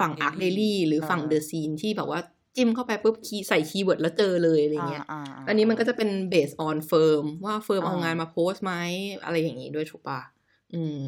[0.00, 2.20] ฝั่ง ArchDaily หรือฝั่ง Dezeen ที่แบบว่า
[2.56, 5.04] จิ้มเข้าไปปุ๊บคีย์ใส่ keyword แล้วเจอเลยอะไรเงี้ย
[5.48, 8.74] อันนี้มันก็จะเป็น based on firm ว่า firm เอางานมาโพสไหม
[9.24, 10.20] อะไรอย่างนี้ด้วยถูกปะ
[10.74, 11.06] อืม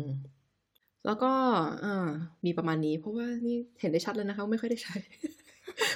[1.06, 1.32] แล้วก็
[1.84, 2.08] อ่า
[2.46, 4.96] มีประมาณนี้เพราะว่านี่เห็นได้ชัดเลยนะคะ ไม่ค่อยได้ใช้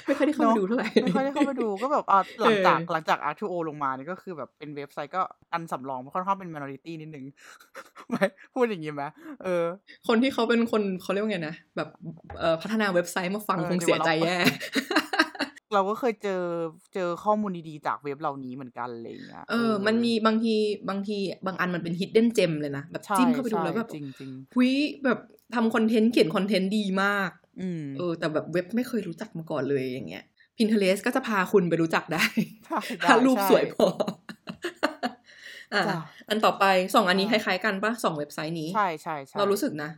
[0.05, 5.21] ไม่ค่อยได้เข้ามาดูเท่าไหร่ไม่ค่อยได้เข้ามาดูก็แบบอ่าหลังจากหลังจาก Arch2O ลงมานี่ก็คือแบบเป็นเว็บไซต์ก็
[5.53, 7.25] อันสำรองค่อนข้างเป็น minority นิดนึง
[8.09, 9.03] ไม่พูดอย่างนี้ไหม
[9.43, 9.63] เออ
[10.07, 11.89] คนที่เขาเป็นคนเขาเรียกว่าไงนะแบบ
[12.39, 14.37] เอ่อพัฒนาเว็บไซต์มาฟังคงเสียใจแย่
[15.73, 16.41] เราก็เคยเจอ
[16.93, 20.55] เจอข้อมูลดีๆ จากเว็บเหล่านี้เหมือนกันเลยเงี้ย เออ มันมีบางที
[20.89, 24.71] บางทีบางอันมันเป็น hidden gem เลยนะ แบบจิ้มเข้าไปดูแล้วแบบจริงๆหุย
[25.05, 25.19] แบบ
[25.55, 27.29] ทำคอนเทนต์เขียนคอนเทนต์ดีมาก
[27.97, 30.25] เออ แต่แบบเว็บไม่เคยรู้จักมาก่อนเลยอย่างเงี้ย
[30.57, 32.23] Pinterest ก็จะพาคุณไปรู้จักได้
[33.07, 33.87] ถ้ารูปสวยพอ
[35.73, 35.83] อ่า
[36.29, 39.89] อันต่อไปสองอันนี้คล้ายๆกันปะสองเว็บไซต์นี้ ใช่ใช่ใช่เรารู้สึกนะ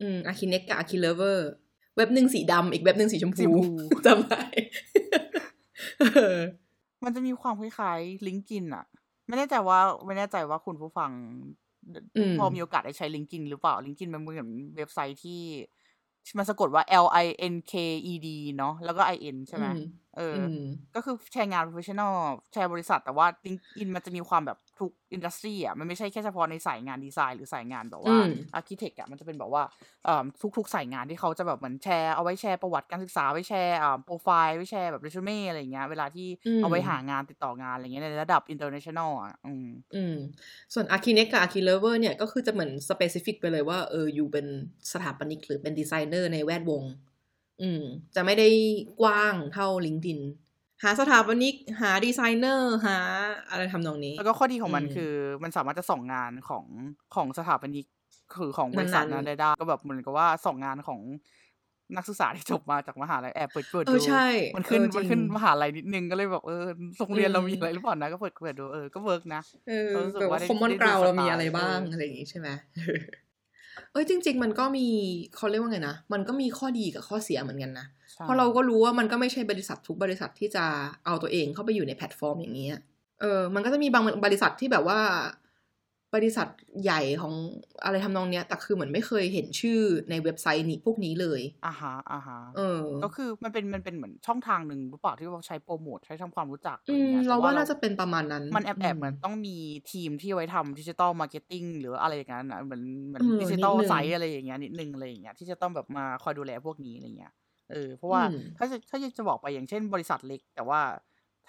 [0.00, 1.48] อืมอาคิเน็กกับอาคิเลเวอร์
[1.96, 3.50] เว็บหนึ่งสีดำอีกเว็บหนึ่งสีชมพู
[4.06, 4.42] จำได้
[7.04, 8.84] มันจะมีความคล้ายๆ LinkedIn อะ
[9.28, 11.10] ไม่แน่ใจว่าไม่แน่ใจว่าคุณผู้ฟัง
[12.38, 15.40] พอมีโอกาสได้ใช้ LinkedIn หรือเปล่า LinkedIn มันเหมือนเว็บไซต์ที่
[16.38, 17.72] มันสะกดว่า L I N K
[18.12, 19.66] E D เนาะแล้วก็ I N ใช่ไหม
[20.16, 20.36] เออ
[20.94, 22.14] ก็คือแชร์งาน professional
[22.52, 28.16] แชร์บริษัท แต่ว่า LinkedIn มันจะมีความแบบทุก industry อะ มันไม่ใช่แค่เฉพาะในสายงานดีไซน์หรือสายงานแบบว่า
[28.54, 29.62] architect อะ มันจะเป็นแบบว่า
[30.04, 30.24] เอ่อ
[30.56, 40.16] ทุก ๆ สายงานที่เขาจะแบบเหมือนแชร์เอาไว้แชร์ประวัติการศึกษาไว้แชร์อ่าโปรไฟล์ไว้แชร์แบบเรซูเม่อะไรเงี้ย เวลาที่เอาไว้หางานติดต่องานอะไรเงี้ยในระดับ international อะ อืม อืม
[40.74, 44.46] ส่วน Archinect กับ Archello เนี่ยก็คือจะเหมือน specific ไปเลยว่าเอออยู่เป็น
[44.92, 46.82] สถาปนิกหรือเป็นดีไซเนอร์ในแวดวง
[47.62, 47.82] อืม
[48.14, 48.48] จะไม่ได้
[49.00, 50.20] กว้างเท่า LinkedIn
[50.82, 52.96] หาสถาปนิก หาดีไซเนอร์ หา
[53.50, 56.64] อะไรทำนองนี้ แล้วก็ข้อดีของมันคือ มันสามารถจะส่องงานของ
[57.14, 57.86] ของสถาปนิก
[58.34, 61.00] คือของบริษัทนั้นได้ได้ก็แบบเหมือนกับว่าส่องงานของ
[61.96, 64.02] นักศึกษาที่จบมาจากมหาลัยแอบเปิดเปิดดู
[64.56, 66.62] มันขึ้นมันขึ้นมหาลัยนิดนึงก็เลยแบบเออ
[66.98, 69.72] โรงเรียนเรามีอะไรหรือเปล่านะก็เปิดเปิดดูเออก็เวิร์กนะเอ
[70.04, 72.48] อแบบว่า common ground เรามีอะไรบ้างอะไรอย่างงี้ใช่ไหม
[73.92, 74.86] เอ้ยจริง ๆ มันก็มี
[75.36, 77.86] เขาเรียกว่าไงนะมันก็มีข้อดีกับข้อเสียเหมือนกันนะ
[78.24, 80.64] เพราะเราก็รู้ว่ามันก็ไม่ใช่บริษัททุกบริษัทที่จะ
[81.06, 82.68] เอาตัวเองเข้าไปอยู่ในแพลตฟอร์มอย่างนี้
[83.20, 84.98] เออมันก็จะมีบางบริษัทที่แบบว่า
[86.14, 86.46] บริษัท
[86.82, 87.34] ใหญ่ของ
[87.84, 99.56] อะไรทำนองเนี้ย แต่คือเหมือนไม่เคยเห็นชื่อในเว็บไซต์นี้พวกนี้เลยอ่าฮะอ่าฮะเออ ก็คือมันเป็นมันเป็นเหมือนช่องทางหนึ่งหรือเปล่าที่เราใช้โปรโมทใช้ทำความรู้จักอืมเราว่าน่าจะเป็นประมาณนั้น มันแอบแอบเหมือนต้องมี
[99.92, 107.32] ทีมที่ไว้ทำดิจิตอลมาร์เก็ตติ้งหรืออะไรอย่างนั้นเหมือนเหมือน digital side อะไรอย่างเงี้ยนิดนึงอะไรอย่างเงี้ยที่จะต้องแบบมาคอยดูแลพวกนี้อะไรเงี้ย
[107.70, 108.22] เออเพราะว่า
[108.58, 110.80] ถ้าจะถ้าจะบอกไปอย่างเช่น บริษัทเล็ก แต่ว่า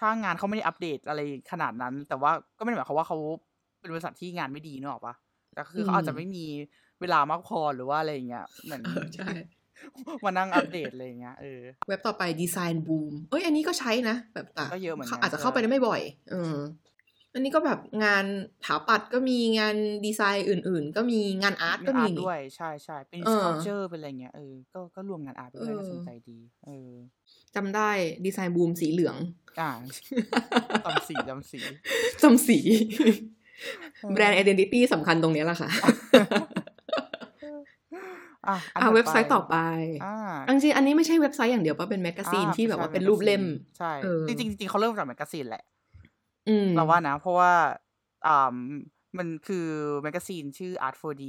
[0.02, 1.20] ้างานเขาไม่ได้อัปเดตอะไร
[1.52, 3.18] ขนาดนั้น แต่ว่าก็ไม่ได้หมายความว่าเขา
[3.80, 5.14] เป็นบริษัทที่งานไม่ดีเนอะปะ
[5.54, 6.44] แต่คือเขาอาจจะไม่มี
[7.00, 8.82] เวลามากพอหรือว่าอะไรเงี้ยเหมือน
[9.16, 9.30] ใช่
[10.24, 16.56] มานั่งอัปเดตอะไรเงี้ยเออเว็บต่อไปดีไซน์บูมเอ้ยอันนี้ก็ใช้นะ แบบแต่ก็เยอะเหมือนกันอาจจะเข้าไปได้ไม่บ่อยเออ
[17.34, 18.24] อันนี้ก็แบบงาน
[18.64, 26.92] ถาปัดก็มีงานดีไซน์อื่น ๆ ก็มีงานอาร์ตก็มีด้วยใช่ใช่เป็น sculpture เป็นอะไรเงี้ยเออก็ก็รวมงานอาร์ตด้วยน่าสนใจดี เออ
[27.54, 27.90] จำได้
[28.24, 29.16] Designboom สีเหลือง
[29.60, 29.70] อ่า
[30.84, 31.60] จำสีจำสี
[32.22, 32.58] จำสี
[34.12, 35.70] brand identity สำคัญตรงนี้แหละค่ะ
[38.48, 39.56] อ่าเว็บไซต์ต่อไป
[40.48, 43.44] จริงๆอันนี้ไม่ใช่เว็บไซต์อย่างเดียวป่ะเป็นแมกกาซีนที่แบบว่าเป็นรูปเล่ม
[43.78, 43.92] ใช่
[44.28, 45.64] จริงจริงเขาเริ่มจากแมกกาซีนแหละ
[46.76, 47.52] เราว่านะ เพราะว่า
[48.26, 48.56] อ่า
[49.18, 49.66] มันคือ
[50.02, 51.24] แมกกาซีนชื่อ Art 4D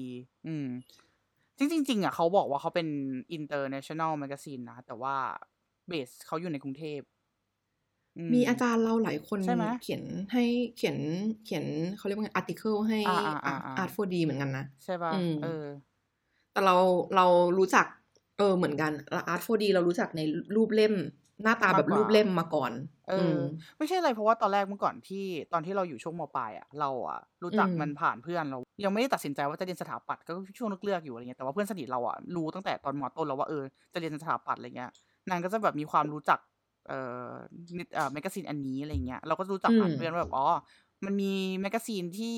[0.48, 0.68] อืม
[1.58, 2.88] จริงจริงอะเขาบอกว่าเขาเป็น
[3.38, 5.16] international magazine นะ แต่ว่า
[5.88, 7.00] เบสเขาอยู่ในกรุงเทพ
[8.34, 9.42] มีอาจารย์เราหลายคน
[9.82, 10.44] เขียนให้
[10.76, 10.98] เขียน
[11.46, 11.66] เขียน
[11.98, 13.00] เขาเรียกว่าไง article ให้
[13.82, 15.66] Art 4D เหมือนกันนะ ใช่ป่ะเออ
[16.54, 16.76] แต่เรา
[17.16, 17.26] เรา
[17.58, 17.86] รู้จัก
[18.38, 18.92] เออเหมือนกัน
[19.34, 20.22] Art 4D เรารู้จักใน
[20.56, 20.96] รูปเล่ม
[21.44, 22.72] หน้าตาแบบรูปเล่มมาก่อน
[23.10, 23.36] เออ
[23.78, 34.92] ไม่ใช่อะไรเพราะว่าตอนแรกเมื่อก่อนที่ตอนที่เราอยู่ช่วงมปลายอะ เราอะ รู้จักมันผ่านเพื่อนเรา ยังไม่ได้ตัดสินใจว่าจะเรียนสถาปัตย์ก็ช่วงเลือกอยู่อะไรเงี้ยแต่ว่าเพื่อนสนิทเราอะรู้ตั้งแต่ตอนมต้นแล้วว่าเออจะเรียนสถาปัตย์อะไรเงี้ย
[35.30, 36.40] นางก็จะแบบมีความรู้จัก
[36.88, 37.32] เอ่อ
[37.78, 40.46] นิดเอ่อแมกกาซีนอันนี้อะไรเงี้ยเราก็รู้จักผ่านเพื่อนว่าแบบอ๋อ
[41.06, 42.38] มันมีแมกกาซีนที่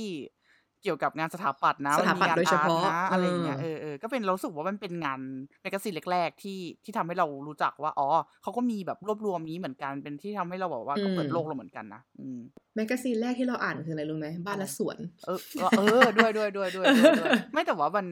[0.84, 5.20] เกี่ยวกับงานสถาปัตย์นะสถาปัตย์โดยเฉพาะนะอะไรเงี้ยเออเออก็เป็นเราสึกว่ามันเป็นงาน
[5.62, 8.08] แมกกาซีนแรกๆที่ที่ทำให้เรารู้จักว่าอ๋อ
[8.44, 12.40] เขาก็มีแบบรวบรวมนี้เหมือนกันเป็นที่ทำให้เราบอกว่าก็เปิดโลกเราเหมือนกันนะอืม
[12.76, 15.40] แมกกาซีนแรกที่เราอ่านคืออะไรรู้ไหมบ้านและสวน เออ
[15.78, 16.86] เออด้วยด้วยด้วยด้วย
[17.54, 18.08] ไม่แต่ว่ามัน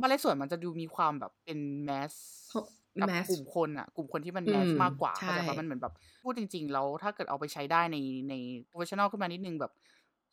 [0.00, 2.12] บ้านและสวนมันจะดูมีความแบบเป็น mass
[2.50, 2.60] เขา
[3.00, 7.96] กับ mass กลุ่มคนอะ กลุ่มคนที่มันอืม mass มากกว่าใช่เข้าใจปะมันเหมือนแบบ พูดจริง ๆ แล้วถ้าเกิดเอาไปใช้ได้ใน
[8.28, 8.34] ใน
[8.70, 9.72] professional ขึ้นมานิดนึงแบบ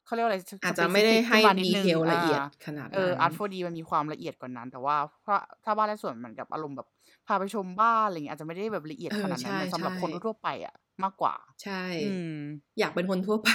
[0.06, 4.96] เขาเรียกว่าอะไรอาจจะไม่ได้ specific ให้ขึ้นมานิดนึงเทลละเอียดอ่าขนาดเออนั้น Art 4D มันมีความละเอียดกว่านั้น แต่ว่า
[5.26, 6.88] ถ้าถ้าบ้านและสวนเหมือนกับอารมณ์แบบ
[7.28, 12.36] พาไปชมบ้านอะไรเงี้ยอาจจะไม่ได้แบบละเอียดเออขนาดนั้นใช่เหมือนสำหรับใช่คนทั่วๆไปอะมากกว่า ใช่อืม
[12.80, 13.50] อยากเป็นคนทั่วไป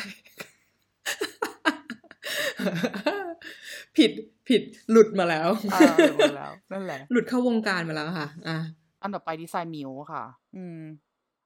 [3.96, 4.10] ผิด
[4.48, 8.56] ผิดหลุดมาแล้วอ่าเออหมดแล้วนั่นแหละหลุดเข้าวงการมาแล้วค่ะ อะ
[9.04, 10.24] อันต่อไป Design Milk ค่ะ
[10.56, 10.80] อืม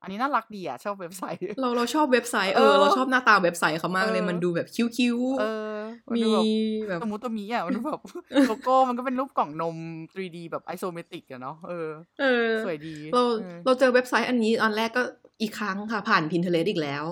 [0.02, 6.44] อันนี้น่ารักดีอะ ชอบเว็บไซต์ เราเราชอบเว็บไซต์เอเอออเราชอบหน้าตาเว็บไซต์เขามากเลยเออมันดูแบบคิ้วท์เออๆมันมีดูแบบ
[6.88, 8.00] แบบสมมติตัวมีอะมันดูแบบ
[8.48, 9.76] โลโก้มันก็เป็นรูปกล่องนม
[10.14, 11.88] 3D แบบ isometric อะเนาะเออ
[12.20, 15.02] เออสวยดี เราออเราเจอเว็บไซต์อันนี้ตอนแรกก็
[15.42, 17.04] อีกครั้งค่ะผ่าน Pinterest อีกแล้ว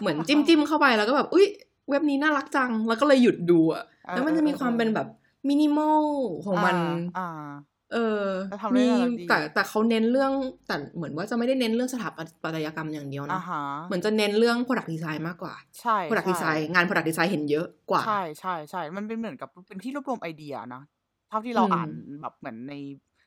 [0.00, 1.46] เหมือนจิ้มจิ้มเข้าไปแล้วก็แบบอุ้ย
[1.90, 5.08] เว็บนี้น่ารักจังแล้วก็เลยหยุดดูอะเออแล้วมันจะมีเออความเป็นแบบ
[5.48, 6.02] มินิมอล
[6.46, 6.76] ของมัน
[7.18, 7.48] อ่า
[7.94, 10.32] เออแล้วทำได้มีน่ารักดีแต่แต่เขาเน้นเรื่อง
[10.66, 12.08] แต่เหมือนว่าจะไม่ได้เน้นเรื่องสถา
[12.42, 13.50] ปัตยกรรมอย่างเดียวอ่านะฮะ
[13.86, 20.82] เหมือนจะเน้นเรื่อง product design มากกว่า ใช่ product ใช่ design งาน product design เห็นเยอะกว่า ใช่ใช่ใช่มันเป็นเหมือนกับเป็นที่รวบรวมไอเดียนะ
[21.28, 21.88] เท่าที่เราอืมอ่าน
[22.20, 22.74] แบบเหมือนใน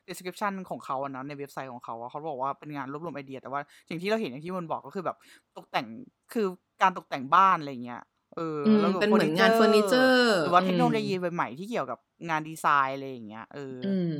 [0.08, 5.16] description ของเขาอะนะในเว็บไซต์ของเขาอะเขาบอกว่าเป็นงานรวบรวมไอเดีย แต่ว่าสิ่งที่เราเห็นอย่างที่มันบอกก็คือแบบ
[5.56, 5.86] ตกแต่ง
[6.32, 6.46] คือ
[6.82, 8.02] การตกแต่งบ้านอะไรเงี้ย
[8.38, 11.98] เอออืมแล้วก็เป็นเหมือนงานเฟอร์นิเจอร์หรือว่าอืมเทคโนโลยีใหม่ๆที่เกี่ยวกับ
[12.30, 14.12] งานดีไซน์อะไรอย่างเงี้ยเออออืม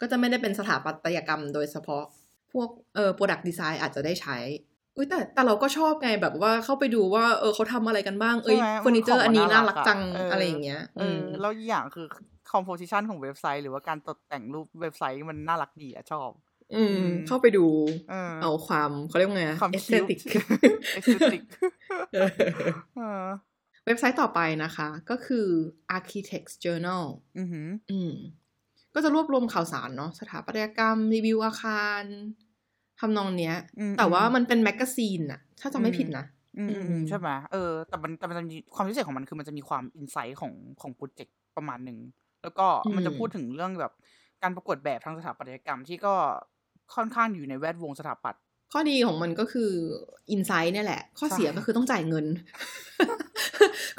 [0.00, 2.04] ก็จะไม่ได้เป็นสถาปัตยกรรมโดยเฉพาะ
[2.52, 4.36] พวกเอ่อ product design อาจจะได้ใช้
[4.96, 12.06] อุ้ยแต่แต่เราก็ชอบไงแบบว่าเข้าไปดูว่าเออเขาทำอะไรกันบ้าง เอ้ยใช่ไหมเฟอร์นิเจอร์ขงอันนี้มันน่ารักอะจังเออออะไรอย่างเงี้ยเออมแล้วอีกอย่างคือ
[12.52, 16.30] composition ของเว็บไซต์หรือว่าการตกแต่งรูปเว็บไซต์มันน่ารักดีอะชอบ
[16.74, 17.66] อืมอืมเข้าไปดู
[18.10, 20.18] เออเอาความเขาเรียกว่าไงความเอคิ้วท์ aesthetic
[20.98, 21.42] aesthetic
[22.12, 22.28] เออ
[22.96, 25.46] เว็บไซต์ต่อไปนะคะ ก็คือ
[25.96, 27.04] Architects Journal
[27.36, 28.12] อือหืออืม
[28.94, 32.02] ก็จะรวบรวมข่าวสารเนาะสถาปัตยกรรม รีวิวอาคาร
[33.00, 36.24] ทำนองเนี้ยอืมแต่ว่าอืมมันเป็นแมกกาซีนอะถ้าจำไม่ผิดนะ
[36.56, 41.98] อืมอืมอือืมมใช่ไหมเออ แต่มันแต่มันจะมีความพิเศษของมันคือมันจะมีความ insight ของของโปรเจกต์ประมาณหนึ่ง
[42.42, 43.92] แล้วก็มันจะอืมพูดถึงเรื่องแบบ
[44.42, 46.14] การประกวดแบบทางสถาปัตยกรรมที่ก็
[46.94, 48.42] ค่อนข้างอยู่ในแวดวงสถาปัตย์
[48.76, 49.70] ข้อดีของมันก็คือ
[50.30, 52.26] insight เนี่ยแหละ ข้อเสียใช่ก็คือต้องจ่ายเงิน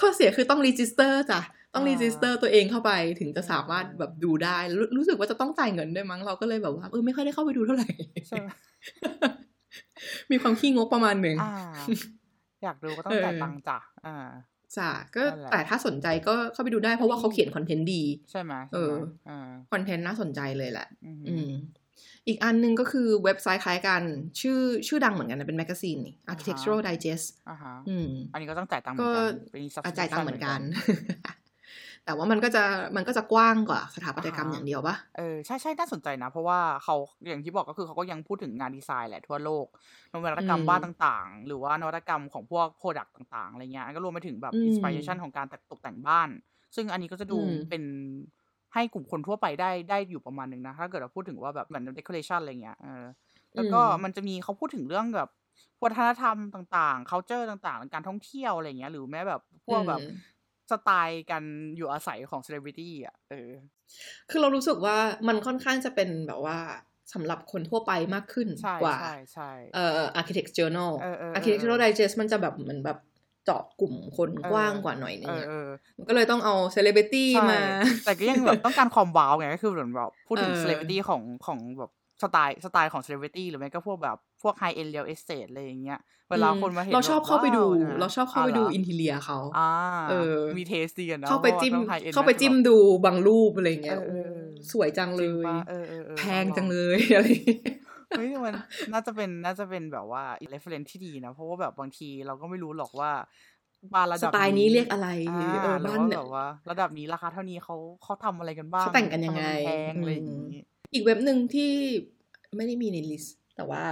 [0.02, 1.42] ข้อเสียคือต้อง registerจ้ะ
[1.74, 7.88] ต้องอ่า register ตัวเองเข้าไปถึงจะสามารถแบบดูได้รู้สึกว่าจะต้องจ่ายเงินด้วยมั้งเราก็เลยแบบว่าเออไม่ค่อยได้เข้าไปดูเท่าไหร่
[8.28, 8.50] ใช่ไหม
[10.32, 11.54] มีความขี้งกประมาณหนึ่งอ่า
[12.64, 14.28] อยากดูก็ต้องจ่ายเออตังค์จ้ะอ่า
[14.78, 21.50] จ้ะก็นั่นแหละแต่ถ้าสนใจก็เข้าไปดูได้เพราะว่าเขาเขียนคอนเทนต์ดี ใช่ไหมเอใช่อไหมอ่าคอนเทนต์น่าสนใจเลยแหละ อืม
[22.26, 24.02] อืมอีกอันหนึ่งก็คือเว็บไซต์คล้ายกัน
[24.42, 31.36] ชื่อชื่อดังเหมือนกันนะเป็น magazine นี่ Architectural Digest อ่าฮะอืมอันนี้ก็ต้องจ่ายตังค์ก็เหมือนกันเป็นอ่าจ่ายตังค์เหมือนกัน subscription
[32.06, 32.64] แต่ว่ามันก็จะ
[32.96, 36.96] มันก็จะกว้างกว่าสถาปัตยกรรมอ่าฮะอย่างเดียวปะเออใช่ใช่น่าสนใจนะ เพราะว่าเขา
[37.28, 39.66] อย่างที่บอกก็คือเขาก็ยังพูดถึงงานดีไซน์แหละทั่วโลก
[40.12, 46.30] นวัตกรรมอืมบ้านต่างๆ หรือว่านวัตกรรมของพวก product ต่างๆอะไรเงี้ยก็รวมไปถึงแบบอืม inspiration ของการตกแต่งบ้าน
[46.76, 47.84] ซึ่งอันนี้ก็จะดูอืมเป็น
[48.76, 53.04] ให้กลุ่มคนทั่วไปได้ได้อยู่ประมาณนึงนะ ถ้าเกิดเราพูดถึงว่าแบบเหมือน decoration อะไรเงี้ยเออ
[53.56, 55.30] แล้วก็มันจะมีเขาพูดถึงเรื่องแบบ
[55.84, 60.20] วัฒนธรรมต่างๆ culture ต่างๆ การท่องเที่ยวอะไรเงี้ย หรือแม้แบบพวกแบบอืม
[60.72, 61.44] สไตล์การ
[61.78, 63.52] อยู่อาศัยของ celebrity อะเออ
[64.30, 66.58] คือเรารู้สึกว่ามันค่อนข้างจะเป็นแบบว่า
[67.14, 72.98] สำหรับคนทั่วไปมากขึ้นใช่กว่าใช่ใช่เอ่อ Architects Journal เออเออเออ Architectural Digest มันจะแบบเหมือนแบบ
[73.46, 77.62] เจาะกลุ่มคนเออกว้างกว่าหน่อยนึเองออะเออมันก็เลยต้องเอา Celebrity ใช่มา
[78.06, 81.92] แต่ก็ยังแบบต้องการความว้าวไงก็คือเหมือนแบบพูดถึงเออเซเลบริตี้ของของแบบ
[82.24, 89.72] สไตล์สไตล์ของเซเลบริตี้หรือไม่ก็พวกแบบพวกไฮเอ็นเรียลเอสเตทอะไรอย่างเงี้ยเวลาคนมาเห็นเราชอบแบบเข้าไปดูว้วนี่ยเราชอบเข้าไปดูหรอินทีเลียเขาอ่า
[90.10, 97.46] เออ มีเทสดีกันนะเข้าไปจิ้มพระว่ต้อง high end เข้าไปจิ้มดูบางรูปอะไรเงี้ยเออเออเออสวยจังเลจริงยปะเออเออเออแพงต้องลอจังเลยอะไรอย่าง
[98.10, 98.56] เงี้ยเฮ้ยมัน
[98.94, 103.12] น่าจะเป็นน่าจะเป็นแบบว่า reference ที่ดีนะ เพราะว่าแบบบางทีเราก็ไม่รู้หรอกว่า
[103.94, 110.56] บ้านระสดับไตล์นี้เรียกอะไรอ่าเออหรือบ้านว่าเนี่แบยบว่า ระดับนี้ราคาเท่านี้เขาเขาทำอะไรกันบ้างเขาแต่งกันยังไงทำมมันแพงอะไรอย่างอืมนี้
[110.94, 111.72] อืมอีกเว็บหนึ่งที่
[112.56, 113.86] ไม่ได้มีในลิสต์แต่ว่า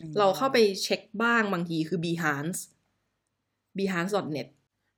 [0.00, 2.60] อืมเราเข้าไปเช็คบ้างบางทีคือ Behance
[3.78, 4.46] behance.net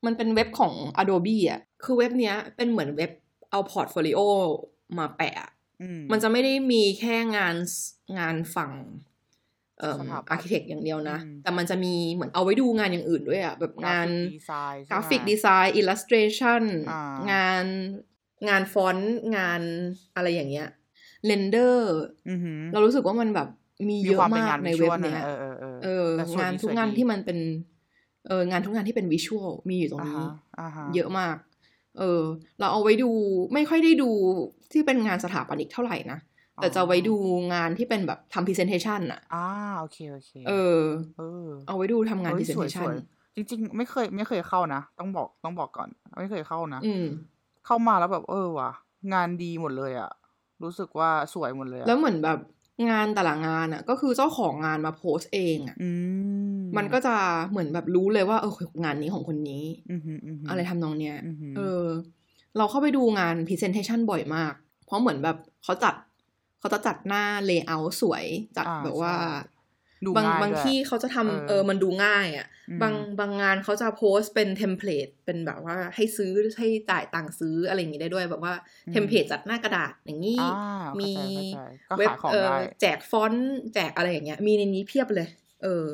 [0.07, 3.11] มันเป็นเว็บของ Adobe อะ คือเว็บเนี้ยเป็นเหมือนเว็บ
[3.51, 4.21] เอา portfolio
[4.99, 5.56] มาแปะอะอื
[6.13, 7.57] มันจะไม่ได้มีแค่งาน
[8.19, 8.73] งานฝั่ง
[9.81, 17.65] เอ่อสถาปัตย์ architect อย่างเดียวนะอืมแต่มันจะมีเหมือนเอาไว้ดูงานอย่างอื่นด้วยอะแบบงานดีไซน์ graphic design illustration อ่างาน
[18.49, 19.61] งานฟอนต์งาน
[20.17, 20.69] อะไรอย่างเงี้ย
[21.27, 21.97] render
[22.29, 23.49] อือหือเรารู้สึกว่ามันแบบ
[23.89, 27.39] มีเยอะความเป็มากในเว็บเนี้ยเออเออเออเออแต่สวยงานดีทุกสวยงานดีที่มันันเป็น
[28.27, 31.37] เอองานทุกงานที่เป็น visual มีอยู่ตรงนี้อ่าฮะอ่าฮะเยอะมาก
[31.99, 32.23] เออ
[32.59, 33.11] เราเอาไว้ดู
[33.55, 34.11] ไม่ค่อยได้ดู
[34.73, 36.19] ที่เป็นงานสถาปนิกเท่าไหร่นะ
[36.57, 37.17] แต่จะไว้ดู
[37.55, 39.47] งานที่เป็นแบบทำ presentation อะอ่า
[39.81, 40.83] โอเคโอเค เออ
[41.19, 42.89] เออ เอาไว้ดูทำงาน presentation
[43.37, 45.89] จริงๆ ไม่เคยไม่เคยเข้านะ ต้องบอกต้องบอกก่อน
[46.21, 47.07] ไม่เคยเข้านะ อืม
[47.67, 48.71] เข้ามาแล้วแบบเออว่ะ
[49.15, 50.11] งานดีหมดเลยอะ
[50.63, 52.39] รู้สึกว่าสวยหมดเลย แล้วเหมือนแบบ
[52.91, 55.89] งานแต่ละงานอะก็คือเจ้าของงานมาโพสเองอะมั
[56.83, 57.15] นก็จะ
[57.51, 58.53] เหมือนแบบรู้เลยว่า เออ
[58.85, 59.65] งานนี้ของคนนี้
[60.49, 61.17] อะไรทำนองเนี้ย
[61.57, 61.85] เออ
[62.57, 64.53] เราเข้าไปดูงาน presentation บ่อยมาก
[64.85, 65.95] เพราะเหมือนแบบเขาจัด
[66.59, 68.25] เขาจะจัดหน้า layout สวย
[68.57, 69.15] จัดแบบว่า
[70.17, 72.47] บางบางที่เขาจะทำเออมันดูง่ายอะ
[72.83, 78.55] บางบางงานเขาจะโพสเป็น template เป็นแบบว่าให้ซื้อให้จ่ายตังค์ซื้ออะไรอย่างนี้ได้ด้วยแบบว่า
[78.93, 80.41] template จัดหน้ากระดาษอย่างนี้
[81.01, 81.13] มี
[81.99, 82.49] เว็บเออ
[82.81, 85.29] แจกฟอนต์แจกอะไรอย่างเงี้ย มีในนี้เพียบเลย
[85.63, 85.87] เออ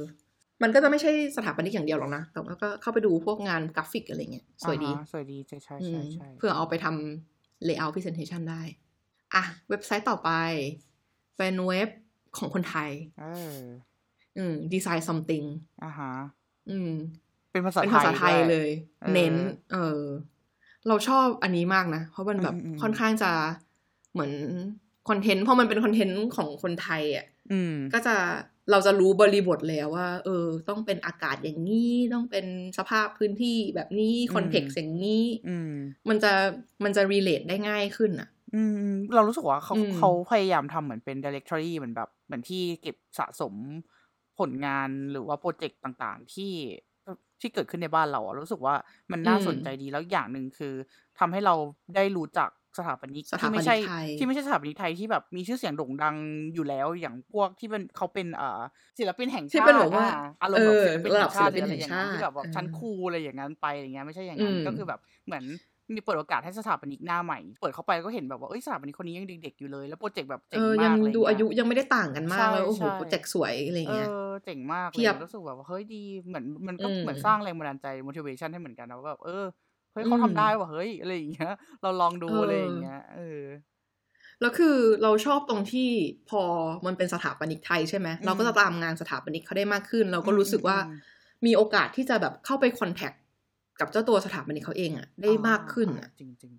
[0.62, 8.62] มันก็จะไม่ใช่สถาปนิกอย่างเดียวหรอกนะ แต่ว่าก็เข้าไปดูพวกงานกราฟิกอะไรเงี้ย สวยดี สวยดีใช่ใช่ใช่ใช่เพื่อเอาไปทำ layout presentation ได้
[9.34, 10.30] อะ เว็บไซต์ต่อไป
[11.36, 11.88] เป็นเว็บ
[12.38, 12.90] ของคนไทย
[14.36, 15.46] อืมดีไซน์ something
[15.84, 16.12] อ่าฮะ
[16.70, 16.92] อืม
[17.50, 18.68] เป็นภาษาไทยเป็นภาษาไทยเลย
[19.14, 19.34] เน้น
[19.72, 20.00] เออ
[20.88, 23.30] เราชอบอันนี้มากนะ เพราะมันแบบค่อนข้างจะ
[24.12, 24.32] เหมือน
[25.08, 27.26] คอนเทนต์ เพราะมันเป็นคอนเทนต์ของคนไทยอะ
[27.92, 28.16] ก็จะ
[28.70, 32.46] เราจะรู้บริบทแล้วว่า เออ ต้องเป็นอากาศอย่างนี้ ต้องเป็น
[32.78, 35.24] สภาพพื้นที่แบบนี้ context อย่างนี้
[36.08, 36.32] มันจะ
[36.84, 38.78] มันจะ relate ได้ง่ายขึ้นอะ อืม
[39.14, 43.54] เรารู้สึกว่าเขาเขาพยายามทำเหมือนเป็น directory เหมือนแบบ เหมือนที่เก็บสะสม
[44.38, 46.52] ผลงานหรือว่าโปรเจกต์ต่างๆ ที่
[47.40, 48.74] ที่เกิดขึ้นในบ้านเราอะรู้สึกว่า
[49.12, 50.74] มันน่าสนใจดีแล้วอย่างหนึ่งคือ
[51.18, 51.54] ทำให้เรา
[51.96, 53.76] ได้รู้จัก สถาปนิกที่ไม่ใช่
[54.16, 56.16] ที่ไม่ใช่สถาปนิกไทยที่แบบมีชื่อเสียงโด่งดัง
[56.54, 58.60] อยู่แล้วอย่างพวกที่เป็นเขาเป็นเอ่อ
[58.98, 60.04] ศิลปินแห่งชาติที่เป็นแบบว่า
[60.42, 65.44] อารมณ์แบบศิลปินแห่งชาติอะไรอย่างเงี้ยที่แบบชั้นครูอะไรอย่างนั้นไปอย่างเงี้ยไม่ใช่อย่างนั้นก็คือแบบเหมือน
[65.94, 79.44] มีเปิดโอกาสให้สถาปนิกหน้าใหม่ เปิดเข้าไปก็เห็นแบบว่าเอ้ยสถาปนิกคนนี้ยังเด็กๆอยู่เลย แล้วโปรเจกต์แบบเจ๋งมากเลยดูอายุยังไม่ได้ต่างกันมากเลยโอ้โหโปรเจกต์สวยอะไรเงี้ยเออเจ๋งมากเลยรู้สึกแบบว่าเฮ้ยดีเหมือนมันก็เหมือนสร้างแรงบันดาลใจ motivation ให้เหมือนกันนะว่าแบบเออ
[79.92, 81.52] เฮ้ยเขาทำได้ว่ะเฮ้ยอะไรอย่างเงี้ย
[81.82, 83.42] เราลองดูอะไรอย่างเงี้ยเออ
[84.40, 85.88] แล้วคือเราชอบตรงที่
[86.30, 86.42] พอ
[86.86, 90.76] มันเป็นสถาปนิกไทยใช่ไหมเราก็จะตามงานสถาปนิกเขาได้มากขึ้น เราก็รู้สึกว่า
[91.46, 93.12] มีโอกาสที่จะแบบเข้าไปคอนแทค
[93.80, 96.08] กับเจ้าตัวสถาปนิกเขาเองอะได้มากขึ้นอะ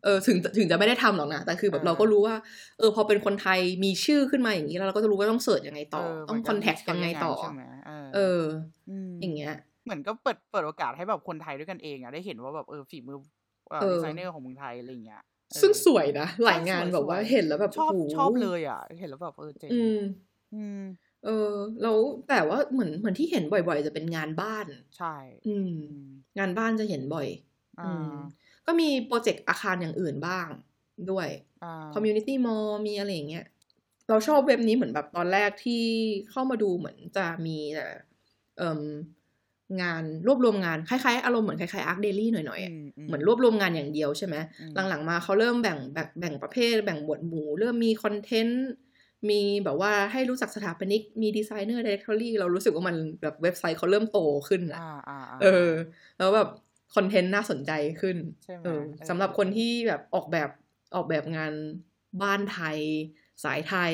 [0.04, 2.36] เออถึงถึงจะไม่ได้ทำหรอกนะแต่คือแบบเราก็รู้ว่า
[2.80, 7.34] เออ พอเป็นคนไทยมีชื่อขึ้นมาอย่างนี้แล้วเราก็จะรู้ว่าต้องเสิร์ชยังไงต่อ ต้องคอนแทคยังไงต่อ
[8.16, 8.42] เออ
[9.22, 13.18] อย่างเงี้ย เหมือนก็เปิดเปิดโอกาสให้แบบคนไทยด้วยกันเองอะได้เห็นว่าแบบเออฝีมือ
[13.92, 15.24] ดีไซเนอร์ของเมืองไทยอะไรเงี้ย
[15.60, 19.78] ซึ่งสวยนะหลายงานแบบว่าเห็นแล้วแบบชอบชอบเลยอะ เห็นแล้วแบบเออเจ๋ง
[20.54, 20.80] อืม
[21.24, 24.66] เออแล้วแต่ว่าเหมือนเหมือนที่เห็นบ่อยๆ จะเป็นงานบ้าน
[24.96, 25.16] ใช่
[25.46, 25.70] อืม
[26.38, 27.28] งานบ้านจะเห็นบ่อย
[27.84, 28.10] อืม
[28.66, 30.48] ก็มีโปรเจกต์อาคารอย่างอื่นบ้าง
[31.12, 31.28] ด้วย
[31.94, 33.46] community mall มีอะไรอย่างเงี้ย
[34.10, 35.84] เราชอบเว็บนี้เหมือนแบบตอนแรกที่
[36.32, 37.88] เข้ามาดูเหมือนจะมีแต่
[38.58, 38.70] เอ่อ
[39.82, 44.36] งานรวบรวมงานคล้ายๆอารมณ์เหมือนคล้ายๆ ArchDaily หน่อยๆเหมือนรวบรวมงานอย่างเดียวใช่ไหม
[44.90, 48.66] หลังๆมาเขาเริ่มแบ่งแบ่งแบ่งประเภท แบ่งหมวดหมู่ เริ่มมีคอนเทนต์
[49.30, 54.80] มีแบบว่าให้รู้จักสถาปนิก มี designer directory เรารู้สึกว่ามันแบบเว็บไซต์เขาเริ่มโตขึ้นอะ
[55.42, 55.70] เออ
[56.18, 56.50] แล้วแบบ
[56.96, 57.72] คอนเทนต์น่าสนใจ
[58.02, 58.18] ขึ้น
[58.64, 60.50] เออสำหรับคนที่แบบออกแบบ
[60.96, 61.54] ออกแบบงาน
[62.22, 62.80] บ้านไทย
[63.44, 63.94] สายไทย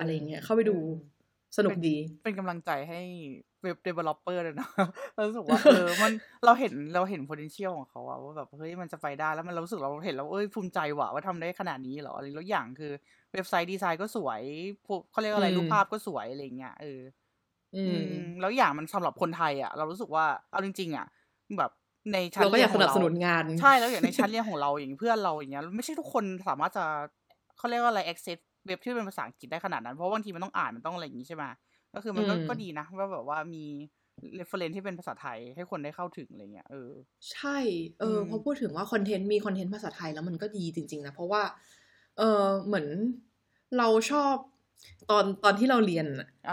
[0.00, 0.76] อะไรเงี้ยเข้าไปดู
[1.56, 3.00] สนุกดี เป็นกำลังใจให้
[3.62, 4.68] เว็บ developer เลยนะ
[5.14, 6.12] เรารู้สึกว่าเออมัน
[6.44, 12.92] เราเห็นเราเห็น potential ของเขาอะว่าแบบเฮ้ยมันจะไปได้แล้วมันเรารู้สึกเราเห็นแล้วเอ้ยภูมิใจว่ะว่าทำได้ขนาดนี้เหรออะไรแล้วอย่างคือ
[13.32, 14.42] เว็บไซต์ดีไซน์ก็สวย
[15.10, 17.00] เขาเรียกอะไรรูปภาพก็สวยอะไรเงี้ยเออ
[17.86, 21.06] อืมแล้วอย่างมันสำหรับคนไทยอะ เรารู้สึกว่าเอาจริง ๆ อะ
[21.58, 21.70] แบบ
[22.12, 22.98] ในชั้นเรียนของเรา
[23.58, 26.84] ใช่แล้วอย่างในชั้นเรียนของเราอย่างเพื่อนเราอย่างเงี้ยไม่ใช่ทุกคนสามารถจะ
[27.56, 31.44] เขาเรียกว่าอะไร access เว็บที่เป็นภาษาอังกฤษได้ขนาดนั้น เพราะบางทีมันต้องอ่านมันต้องอะไรอย่างงี้ใช่ไหม
[31.94, 33.64] ก็คือมันก็ก็ดีนะว่าแบบว่ามี
[34.34, 36.90] reference ที่เป็นภาษาไทยให้คนได้เข้าถึงอะไรเงี้ยเออ
[37.32, 37.58] ใช่
[38.00, 41.42] เออพอพูดถึงว่าคอนเทนต์มีคอนเทนต์ภาษาไทยแล้วมันก็ดีจริง ๆ นะ เพราะว่า
[42.18, 42.86] เออเหมือน
[43.78, 44.34] เราชอบ
[45.10, 46.06] ตอนตอนที่เราเรียน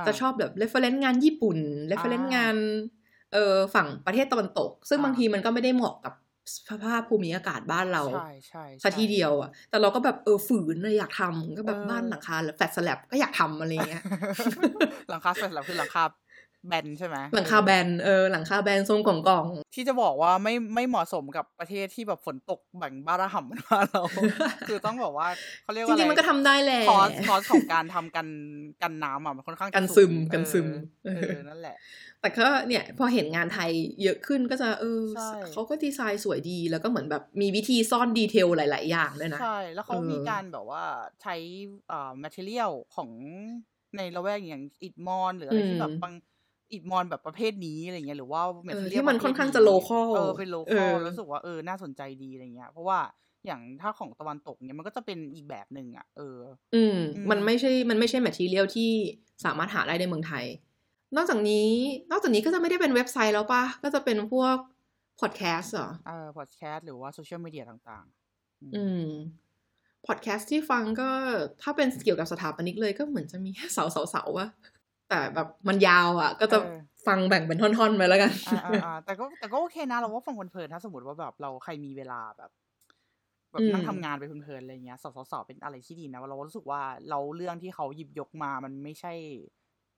[0.08, 2.56] จะชอบแบบ reference งานญี่ปุ่น reference งาน
[3.34, 6.13] เออฝั่งประเทศตะวันตก ซึ่งบางทีมันก็ไม่ได้เหมาะกับ
[6.69, 14.04] สภาพภูมิอากาศบ้านเราใช่ใช่ซะทีเดียวอะ แต่เราก็แบบเออฝืนเลยอยากทำก็แบบบ้านหลังคา flat slab ก็อยากทำอะไรเงี้ย
[15.10, 16.04] หลังคา flat slab คือหลังคา
[16.68, 19.46] แบนใช่ไหมหลังคาแบนเออหลังคาแบนทรงกล่องกล่อง
[19.76, 24.04] ที่จะบอกว่าไม่ไม่เหมาะสมกับประเทศที่แบบฝนตกแบบบ้าระห่ำมันมาเรา
[24.68, 25.28] คือต้องบอกว่า
[25.63, 28.28] เขาเรียกว่าจริงๆมันก็ทำได้แหละ cost cost ของการทำกัน
[28.82, 30.68] กันน้ำอะมันค่อนข้างกันซึมกันซึม
[31.06, 31.78] เออนั่นแหละ
[32.22, 33.72] แต่ก็เนี่ยพอเห็นงานไทย
[34.04, 35.02] เยอะขึ้นก็จะเออ
[35.54, 40.84] เขาก็ดีไซน์สวยดีแล้วก็เหมือนแบบมีวิธีซ่อน detail หลาย ๆ อย่างด้วยนะใช่แล้วเขามีการแบบว่า
[41.22, 41.36] ใช้
[41.92, 43.10] อ่า material ของ
[43.98, 46.13] ในละแวกอย่างอิฐมอญหรืออะไรที่แบบบาง
[46.74, 53.00] อิฐมอญแบบประเภทนี้อะไรเงี้ยหรือว่า material ที่มันค่อนข้างจะ local เออเป็น local รู้สึกว่าเออน่าสนใจดีอะไรเงี้ย เพราะว่า
[53.46, 56.40] อย่างถ้าของตะวันตกเนี่ยมันก็จะเป็นอีกแบบหนึ่งอะเออ
[56.76, 56.98] อืม
[57.30, 58.92] มันไม่ใช่มันไม่ใช่ material ที่
[59.46, 60.46] สามารถหาได้ในเมืองไทย
[61.15, 61.70] นอกจากนี้
[62.12, 64.56] นอกจากนี้ก็จะไม่ได้เป็นเว็บไซต์แล้วปะก็จะเป็นพวก
[65.20, 68.68] พอดแคสต์เหรอเออพอดแคสต์หรือว่าโซเชียลมีเดียต่างๆ อื
[69.06, 69.08] ม
[70.08, 71.10] พอดแคสต์ที่ฟังก็
[71.62, 74.48] ถ้าเป็นเกี่ยวกับสถาปนิกเลยก็เหมือนจะมีแค่เสาเสาเสาว่า
[75.10, 76.58] แต่แบบมันยาวอะ ก็จะ
[77.08, 78.31] ฟังแบ่งเป็นท่อนๆไปแล้วกัน
[78.85, 82.51] อ่าแต่ก็แต่ก็โอเคนะเราว่าฟังเพลินๆถ้าสมมติว่าแบบเราใครมีเวลาแบบ
[83.51, 84.97] แบบนั่งทำงานไปเพลินๆอะไรเงี้ย
[85.31, 89.13] เสาๆเป็นอะไรที่ดีนะเรารู้สึกว่าเราเรื่องที่เขาหยิบยกมามันไม่ใช่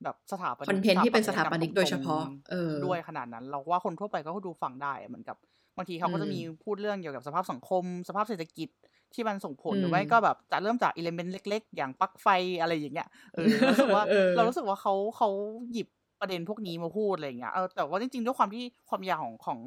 [0.04, 5.38] แบบสถาปนิก content ที่เป็นสถาปนิกโดยเฉพาะ เออด้วยขนาดนั้น เราว่าคนทั่วไปก็ดูฟังได้เหมือนกับ
[5.78, 8.70] บางทีเขาก็จะมีพูดเรื่องเกี่ยวกับสภาพสังคม สภาพเศรษฐกิจ
[9.14, 12.28] ที่มันส่งผลหรือไม่ก็แบบจะเริ่มจาก element เล็ก ๆ อย่างปลั๊กไฟ
[12.62, 14.04] อะไรอย่างเงี้ยเออรู้สึกว่า
[14.36, 15.30] เรารู้สึกว่าเขาเขา
[15.72, 15.88] หยิบ
[16.20, 19.60] ประเด็นพวกนี้มาพูดอะไรเงี้ยเออแต่ว่าจริงๆด้วยความที่ความยาวของของ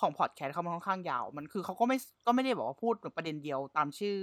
[0.00, 1.96] ของพอดแคสต์เขามันค่อนข้างยาว มันคือเขาก็ไม่
[2.26, 4.16] ก็ไม่ได้บอกว่าพูดประเด็นเดียวตามชื่อ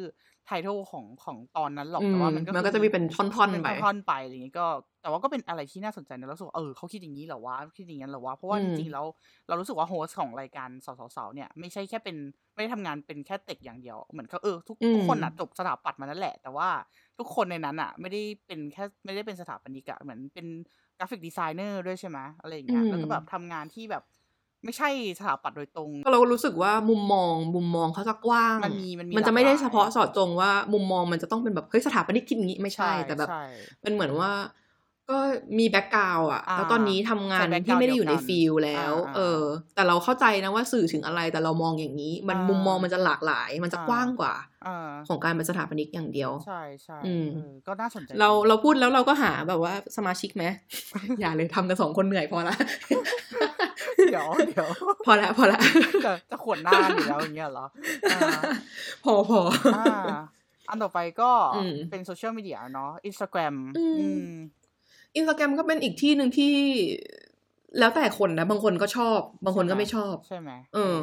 [0.45, 4.67] ไททอลของของตอนนั้นหรอกแต่ว่ามันก็มันก็จะมีเป็นท่อนๆไปท่อนๆไปอะไรอย่างงี้ก็
[5.05, 9.05] แต่ว่าก็เป็นอะไรที่น่าสนใจนะแล้วรู้สึกเออเขาคิดอย่างนี้เหรอวะคิดอย่างนั้นเหรอวะเพราะว่าจริงๆแล้ว
[9.47, 10.69] เรารู้สึกว่าโฮสของรายการ
[11.15, 12.15] สาวๆเนี่ยไม่ใช่แค่เป็น
[12.53, 16.69] ไม่ได้ทำงานเป็นแค่เต็กอย่างเดียว เหมือนเขาเออทุกทุกคนอะจบสถาปัตย์มานั่นแหละ แต่ว่า
[17.17, 20.47] ทุกคนในนั้นอะ ไม่ได้เป็นแค่ไม่ได้เป็นสถาปนิกอะเหมือนเป็น
[20.97, 24.03] graphic designer ด้วยใช่ไหมอะไรอย่างเงี้ยแล้วก็แบบทำงานที่แบบ
[24.65, 24.89] ไม่ใช่
[25.19, 33.31] สถาปัตย์โดยตรง เรารู้สึกว่ามุมมอง มุมมองเขาจะกว้างมันมีมันมีมันจะไม่ได้เฉพาะเจาะจงว่ามุมมองมันจะต้องเป็นแบบเฮ้ยสถาปนิกคิดอย่างนี้ไม่ใช่ แต่แบบ
[33.81, 34.31] เป็นเหมือนว่า
[35.09, 35.17] ก็
[35.59, 39.43] มี background อะแล้วตอนนี้ทำงานที่ไม่ได้อยู่ใน field แล้ว เออ
[39.75, 44.33] แต่เราเข้าใจนะว่าสื่อถึงอะไร แต่เรามองอย่างนี้ มันมุมมองมันจะหลากหลาย มันจะกว้างกว่า
[45.07, 46.97] ของการเป็นสถาปนิกอย่างเดียว ใช่ใช่
[47.67, 50.45] ก็น่าสนใจ เราเราพูดแล้วเราก็หาแบบว่าสมาชิกไหม
[51.19, 52.55] อย่าเลยทำกันสองคนเหนื่อยพอละ
[54.07, 54.67] เดี๋ยวเดี๋ยว
[55.05, 55.59] พอละพอละ
[56.05, 57.65] จะจะข่วนหน้าอยู่แล้วอย่างเงี้ยเหรอ
[59.03, 59.41] พอพอ
[60.69, 61.31] อันต่อไปก็
[61.91, 63.55] เป็นโซเชียลมีเดียเนาะอินสตาแกรม
[65.15, 66.53] อินสตาแกรมก็เป็นอีกที่หนึ่งที่
[67.79, 70.99] แล้วแต่คนนะ บางคนก็ชอบ บางคนก็ไม่ชอบใช่ไหมเออ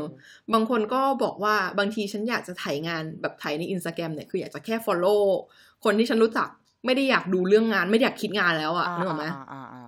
[0.55, 5.23] บางคนก็บอกว่าบางทีฉันอยากจะถ่ายงานแบบถ่ายในอินสตาแกรมเนี่ยคืออยากจะแค่ follow
[5.85, 6.49] คนที่ฉันรู้จัก
[6.87, 9.27] ไม่ได้อยากดูเรื่องงาน ไม่ได้อยากคิดงานแล้วอะนึกออกไหม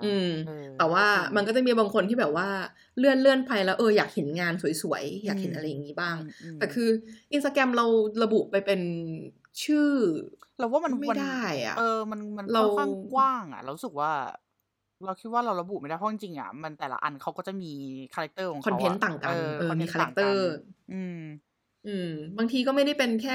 [0.05, 0.29] อืม
[0.79, 1.07] แต่ว่า
[1.37, 2.49] มันก็จะมีบางคนที่แบบว่า
[2.99, 4.53] เลื่อนเลื่อนไปแล้วเอออยากเห็นงาน
[4.83, 6.16] สวยๆ อยากเห็นอะไรอย่างนี้บ้าง
[6.59, 6.89] แต่คือ
[7.33, 7.87] อินสตาแกรมเรา
[8.22, 8.81] ระบุไปเป็น
[9.63, 9.91] ชื่อ
[10.59, 11.25] เราว่ามันไม่ได้
[11.67, 14.11] อะเออมันมันค่อนข้างกว้างอะเรารู้สึกว่า
[15.05, 17.67] เราคิดว่าเราระบุไม่ได้เพราะจริงๆอะมันแต่ละอันเขาก็จะมี
[18.15, 20.45] character ของเขาคอนเทนต์ต่างกันเออมีคาแรคเตอร์
[20.93, 21.19] อืม
[21.87, 23.35] อืม บางทีก็ไม่ได้เป็นแค่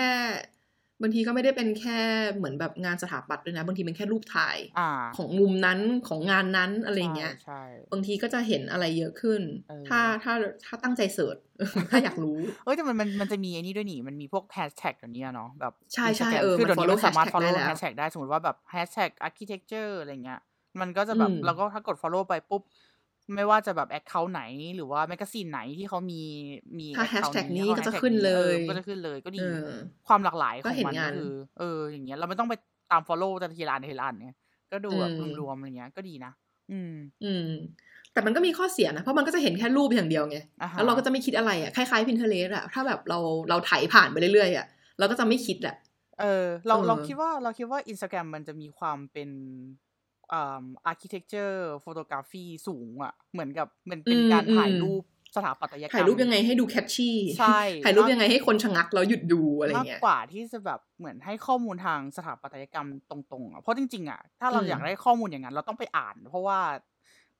[1.01, 1.99] บางทีก็ไม่ได้เป็นแค่
[2.35, 4.81] เหมือนแบบงานสถาปัตย์ด้วยนะ บางทีเป็นแค่รูปถ่าย
[5.17, 7.33] ของมุมนั้นของงานนั้นอะไรเงี้ย
[7.91, 9.41] บางทีก็จะเห็นอะไรเยอะขึ้น
[9.89, 10.33] ถ้าถ้า
[10.65, 11.37] ถ้าตั้งใจ search
[11.91, 20.39] ถ้าอยากรู้ เอ้ยแต่มันมันมันจะมีไอ้นี่ด้วยนี่มันมีพวกแฮชแท็กอย่างนี้เนาะแบบใช่ใช่เออคือเดี๋ยวนี้เราสามารถ follow แฮชแท็กได้สมมติว่าแบบแฮชแท็ก architecture อะไรเงี้ย
[20.81, 22.61] มันก็จะแบบเราก็ถ้ากด follow ไปปุ๊บ
[23.35, 24.41] ไม่ว่าจะแบบ account ไหน
[24.75, 26.21] หรือว่า magazine ไหนที่เขามี
[26.79, 29.45] มีถ้าแฮชแท็กนี้ก็จะขึ้นเลยก็จะขึ้นเลยก็ดี
[30.07, 32.53] ความหลากหลายของมันก็คือ เออ อย่างเงี้ยเราไม่ต้องไป
[32.91, 34.37] ตาม follow แต่ทีละอันทีละอันเนี่ย
[34.71, 36.31] ก็ดูแบบรวมๆอะไรเงี้ยก็ดีนะ
[36.71, 37.49] อืม อืม
[38.13, 40.37] แต่มันก็มีข้อเสียนะ เพราะมันก็จะเห็นแค่รูปอย่างเดียวไง
[40.75, 43.19] แล้วเราก็จะไม่คิดอะไรอะ คล้ายๆ Pinterest อะ ถ้าแบบเรา
[43.49, 44.65] เราไถผ่านไปเรื่อยๆอะ
[44.99, 45.75] เราก็จะไม่คิดอะ
[46.19, 49.29] เออ เราเราคิดว่าเราคิดว่าอินสตาแกรมมันจะมีความเป็น
[50.33, 55.03] อ่า architecture photography สูงอะ เหมือนกับมันเป็นการถ่ายรูป
[55.35, 66.59] สถาปัตยกรรม ถ่ายรูปยังไงให้ดู catchy ใช่ ถ่ายรูปยังไงให้คนชะงักแล้วหยุดดูอะไรเงี้ย มากกว่าที่จะแบบเหมือนให้ข้อมูลทางสถาปัตยกรรมตรงๆอะ เพราะจริงๆอะ ถ้าเราอยากได้ข้อมูลอย่างนั้น เราต้องไปอ่าน เพราะว่า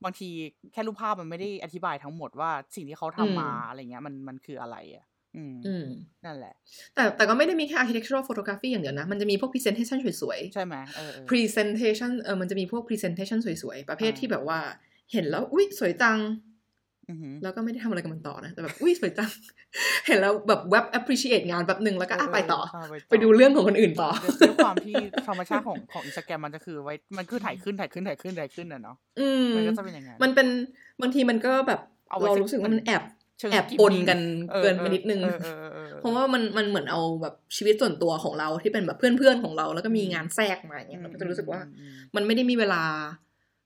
[0.04, 0.30] บางที
[0.74, 5.06] แค่รูปภาพมันไม่ได้อธิบายทั้งหมดว่าสิ่งที่เขาทำมาอะไรเงี้ยมันมันคืออะไรอะ
[5.38, 5.88] อืมอืม
[6.26, 6.54] นั่นแหละ
[6.96, 14.60] แต่แต่ก็ไม่ได้มีแค่ architectural photography อย่างเดียวนะ มันจะมีพวก presentation สวยๆ ใช่ไหมเออ presentation เออมันจะมีพวก presentation สวยๆ ประเภทที่แบบว่า
[15.12, 16.20] เห็นแล้ว อุ๊ยสวยจัง
[17.44, 19.30] แล้วก็ไม่ได้ทำอะไรกับมันต่อนะ แต่แบบ อุ้ยสวยจัง
[20.08, 22.62] เห็นแล้วแบบเว็บ appreciate งานแบบหนึ่งแล้วก็ไปต่อ
[23.10, 24.10] ไปดูเรื่องของคนอื่นต่อ
[24.48, 24.96] ด้วยความที่
[25.28, 28.96] ธรรมชาติของของอินสตาแกรมมันจะคือไว้ มันคือถ่ายขึ้นถ่ายขึ้นถ่ายขึ้นถ่ายขึ้นอะเนาะ
[29.56, 30.48] มันก็จะเป็นอย่างนั้นมันเป็น
[31.02, 31.80] บางทีมันก็แบบ
[32.26, 33.04] เรารู้สึกว่ามันแอบ
[33.52, 34.20] แอบปนกัน
[34.62, 35.22] เกินไปนิดนึง
[36.00, 41.60] เพราะว่ามันมันเหมือนเอาแบบชีวิตส่วนตัวของเราที่เป็นแบบเพื่อนๆของเรา แล้วก็มีงานแทรกมาอย่างเงี้ยเราก็จะรู้สึกว่า
[42.16, 42.84] มันไม่ได้มีเวลา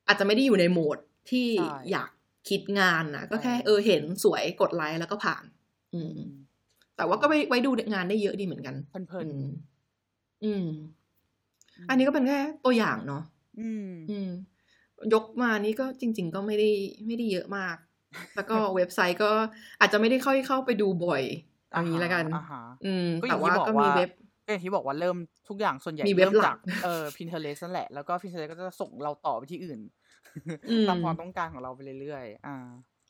[0.07, 0.97] อาจจะไม่ได้อยู่ในโหมด
[1.29, 1.47] ที่
[1.91, 2.09] อยาก
[2.49, 5.43] คิดงานนะก็แค่เออเห็นสวยกดไลค์แล้วก็ผ่าน
[5.93, 6.17] อืม
[6.97, 8.75] แต่ว่าก็ไปไว้ดูงานได้เยอะดีเหมือนกัน
[9.07, 9.27] เพลิน
[10.43, 10.65] อืม
[11.89, 13.23] อันนี้ก็เป็นแค่ตัวอย่างเนาะ
[13.59, 14.29] อืม อืม
[15.13, 16.69] ยกมานี้ก็จริง ๆ ก็ไม่ได้
[17.05, 17.75] ไม่ได้เยอะมาก
[18.35, 19.31] แล้วก็เว็บไซต์ก็
[19.79, 21.23] อาจจะไม่ได้เข้าเข้าไปดูบ่อย
[21.71, 22.25] อย่างนี้แล้วกัน
[22.85, 24.09] อืมแต่ว่าก็มีเว็บ
[24.47, 25.17] อย่างที่บอกว่าเริ่ม
[25.49, 29.79] ทุกอย่างส่วนใหญ่มีเว็บจากเออ Pinterest นั่นแหละ แล้วก็ Pinterest ก็จะส่งเราต่อไปที่อื่น
[30.87, 32.57] ตามความต้องการของเราไปเรื่อยๆ อ่า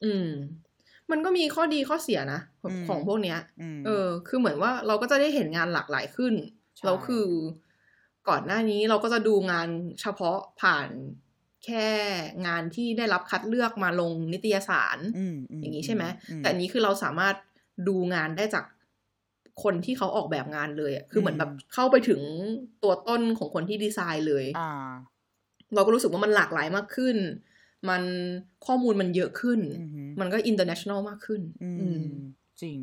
[0.03, 0.27] อืม
[1.11, 2.39] มันก็มีข้อดีข้อเสียนะ
[2.89, 3.37] ของพวกเนี้ย
[3.85, 6.33] เออ คือเหมือนว่าเราก็จะได้เห็นงานหลากหลายขึ้น
[6.85, 7.27] แล้วคือ
[8.29, 9.67] ก่อนหน้านี้เราก็จะดูงาน
[10.01, 10.89] เฉพาะผ่าน
[11.65, 11.87] แค่
[12.47, 14.97] งานที่ได้รับคัดเลือกมาลงนิตยสาร
[15.59, 16.03] อย่างนี้ใช่ไหม
[16.39, 17.35] แต่นี้คือเราสามารถ
[17.87, 18.65] ดูงานได้จาก
[19.63, 22.21] คนที่เขาออกแบบงานเลยอะคือเหมือนแบบเข้าไปถึง
[22.83, 24.45] ตัวต้นของคนที่ดีไซน์เลย
[25.75, 27.17] เราก็รู้สึกว่ามันหลากหลายมากขึ้น
[27.89, 28.03] มัน
[28.65, 29.59] ข้อมูลมันเยอะขึ้น
[30.19, 31.41] มันก็ international มากขึ้น
[31.79, 32.03] อืม
[32.61, 32.79] จริง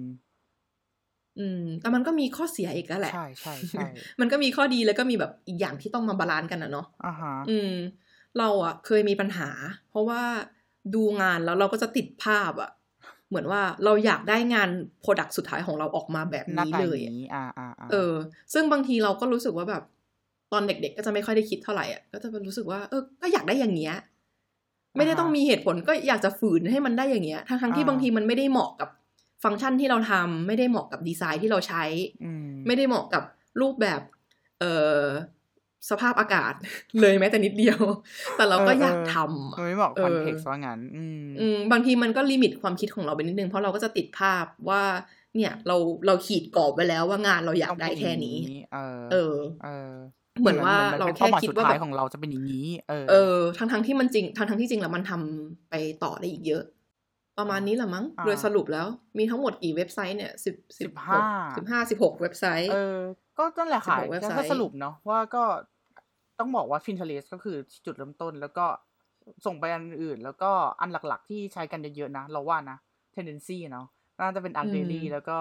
[1.38, 3.86] อืม แต่มันก็มีข้อเสียอีกแล้วแหละ ใช่ใช่ใช่
[4.20, 7.72] มันก็มีข้อดีแล้วก็มีแบบอีกอย่างที่ต้องมา balance กันนะเนาะอ่าฮะ อืม
[8.38, 9.48] เราอะเคยมีปัญหา
[9.90, 10.22] เพราะว่า
[10.94, 12.70] ดูงานแล้วเราก็จะติดภาพอะ
[13.28, 14.68] เหมือนว่าเราอยากได้งาน
[15.00, 16.98] product สุดท้ายของเราออกมาแบบนี้เลย
[17.34, 18.14] อ่าอ่าเออ
[18.52, 19.82] ซึ่งบางทีเราก็รู้สึกว่าแบบ
[20.52, 23.94] ตอนเด็กๆก็จะไม่ค่อยได้คิดเท่าไหร่อะก็จะรู้สึกว่าเออก็อยากได้อย่างเงี้ย
[24.96, 28.88] ไม่ได้ต้องมีเหตุผลก็อยากจะฝืนให้มันได้อย่างเงี้ยทั้งๆที่บางทีมันไม่ได้เหมาะกับ
[29.44, 31.84] ฟังก์ชันที่เราทำไม่ได้เหมาะกับดีไซน์ที่เราใช้
[32.66, 33.22] ไม่ได้เหมาะกับ
[33.60, 34.00] รูปแบบ
[34.58, 35.02] เอ่อ
[35.90, 36.52] สภาพอากาศ
[37.00, 37.78] เลยแม้แต่นิดเดียว
[38.36, 44.82] แต่เราก็อยากทำไม่เหมาะ context ว่างั้น อืมบางทีมันก็ limit ความคิดของเราไปนิดนึง เพราะเราก็จะติดภาพว่า
[45.36, 45.76] เนี่ยเรา
[46.06, 48.36] เราขีดกรอบไว้แล้วว่างานเราอยากได้แค่นี้
[48.74, 49.90] เออ เออ
[50.40, 55.74] เหมือนว่าเราแค่คิดว่าแบบของเราจะเป็นอย่างนี้ เออ เออ ทั้งทั้งที่มันจริง ทั้งทั้งที่จริงแล้วมันทำไป
[56.04, 56.64] ต่อได้อีกเยอะ
[57.38, 58.86] ประมาณนี้แหละมั้ง โดยสรุปแล้ว
[59.18, 61.18] มีทั้งหมดกี่เว็บไซต์เนี่ยสิบสิบห้า
[61.56, 62.98] สิบห้าสิบหกเว็บไซต์เออ
[63.40, 63.96] ก็นั่นแหละค่ะ
[64.36, 65.42] ถ้าสรุปเนาะว่าก็
[66.38, 68.66] ต้องบอกว่า Pinterest ก็คือจุดเริ่มต้น แล้วก็
[69.46, 72.78] ส่งไปอันอื่น แล้วก็อันหลักๆ ที่ใช้กันเยอะๆนะ เราว่านะ
[73.14, 73.86] tendency เนาะ
[74.18, 75.38] น่าจะเป็น a r t daily แล้วก็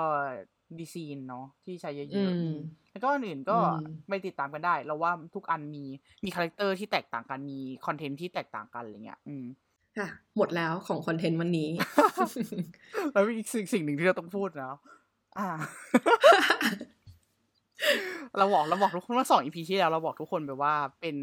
[0.79, 3.57] Dezeen เนาะที่ใช้เยอะๆ แล้วก็อันอื่นก็
[4.07, 5.85] ไปติดตามกันได้ เราว่าทุกอันมี
[6.25, 9.45] มี character ที่แตกต่างกันมี content ที่แตกต่างกันอะไรเงี้ย อืม
[9.97, 11.69] ค่ะ หมดแล้วของ content วันนี้
[13.13, 14.75] แล้วอีกสิ่งสิ่งหนึ่งที่เราต้องพูดนะ
[15.37, 15.49] อ่า
[18.37, 21.17] เราบอกเราบอกทุกคนว่าสอง EP ที่แล้วเราบอกทุกคนไปว่าเป็น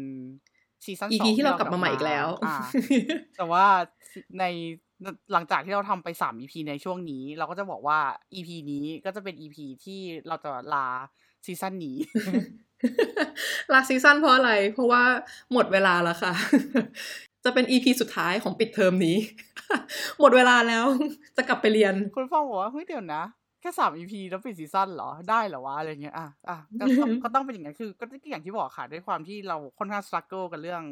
[0.85, 2.55] season สองอีพีที่เรากลับมาใหม่อีกแล้วอ่า
[3.37, 3.65] แต่ว่า
[4.39, 4.43] ใน
[5.33, 7.99] หลังจากที่เราทำไปสาม EP ในช่วงนี้ เราก็จะบอกว่า
[8.33, 10.87] EP นี้ก็จะเป็น EP ที่เราจะลา
[11.45, 11.97] season นี้
[13.73, 15.03] ลา season เพราะอะไร เพราะว่า
[15.53, 16.33] หมดเวลาแล้วค่ะ
[17.43, 19.17] จะเป็น EP สุดท้ายของปิดเทอมนี้
[20.19, 20.85] หมดเวลาแล้ว
[21.37, 23.23] จะกลับไปเรียน คุณฟังบอกว่าเฮ้ยเดี๋ยวนะ
[23.61, 30.83] แค่สาม EP แล้วปิด season เหรอได้เหรอวะอะไรเงี้ยอะอะก็ต้องก็ต้องเป็นอย่างนั้นคือ ก็อย่างที่บอกค่ะด้วยความที่เราค่อนข้าง struggle กันเรื่อง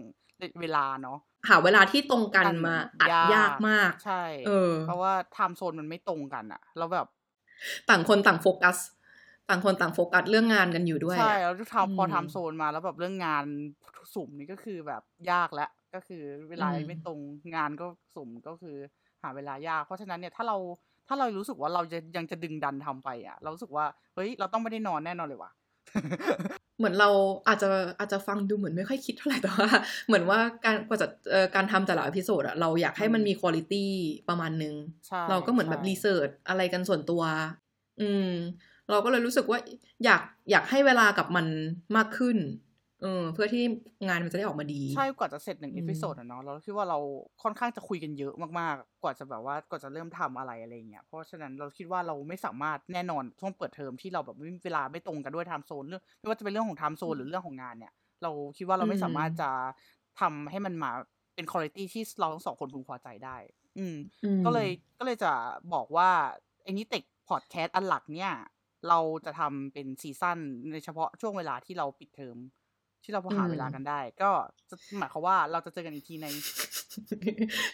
[0.61, 1.17] เวลาเนาะ
[1.49, 7.07] หาเวลาที่ตรงกันมาอัดยากมาก ใช่เออ เพราะว่าไทม์โซนมันไม่ตรงกันอะแล้วแบบ
[7.89, 8.77] ต่างคนต่างโฟกัส
[9.49, 13.45] ต่างคนต่างโฟกัสเรื่องงานกันอยู่ด้วยใช่แล้วทำพอทำโซนมาแล้วแบบเรื่องงาน
[14.13, 15.01] สุ่มนี่ก็คือแบบ
[15.31, 17.19] ยากแล้วก็คือเวลาไม่ตรง
[17.55, 17.85] งานก็
[18.15, 18.77] สุ่มก็คือ
[19.23, 20.57] หาเวลายาก เพราะฉะนั้นเนี่ยถ้าเรา
[21.07, 23.85] ถ้าเรารู้สึกว่าเราจะยังจะดึงดันทำไปอะ เรารู้สึกว่า
[24.15, 25.51] เฮ้ยเราต้องไม่ได้นอนแน่นอนเลยว่ะ
[26.77, 27.09] เหมือนเรา
[27.47, 27.67] อาจจะ
[27.99, 29.69] อาจจะฟังดูเหมือนไม่ค่อยคิดเท่าไหร่แต่ว่า
[30.07, 31.07] เหมือนว่าการกว่าจะ
[31.55, 33.73] การทำแต่ละ episode อะเราอยากให้มันมีคุณภาพ
[34.29, 34.75] ประมาณนึง
[35.29, 37.23] เราก็เหมือนแบบ research อะไรกันส่วนตัว
[38.01, 38.29] อืม
[38.89, 39.59] เราก็เลยรู้สึกว่า
[40.05, 41.47] อยากอยากให้เวลากับมัน
[41.95, 42.37] มากขึ้น
[43.01, 43.63] เออเพื่อที่
[44.07, 46.99] งานมันจะได้ออกมาดี ใช่กว่าจะเสร็จหนึ่ง episode อะเนาะเราคิดว่าเรา
[47.43, 57.93] ค่อนข้างจะคุยกันเยอะมากๆ กว่าจะแบบว่ากว่าจะเริ่มทำอะไรอะไรเงี้ยเพราะฉะนั้นเราคิดว่าเราไม่สามารถแน่นอนช่วงเปิดเทอมที่เราแบบเวลาไม่ตรงกันด้วย time zone เรื่องไม่ว่าจะเป็นเรื่องของ time zone หรือเรื่องของงานเนี่ย
[58.23, 59.49] เราคิดว่าเราไม่สามารถจะ
[60.19, 60.91] ทำให้มันมา
[61.35, 63.37] เป็นคุณภาพที่เราทั้งสองคนพึงพอใจได้
[63.77, 63.95] อืม
[64.43, 65.31] ก็เลยก็เลยจะ
[65.73, 66.09] บอกว่า
[66.63, 68.31] Anytech Podcast อันหลักเนี่ย
[68.89, 70.37] เราจะทำเป็น season
[70.71, 72.37] ในเฉพาะช่วงเวลาที่เราปิดเทอม
[73.05, 74.31] ที่เราพอหาเวลากันได้ ก็
[74.69, 76.27] จะหมายความว่าเราจะเจอกันอีกทีใน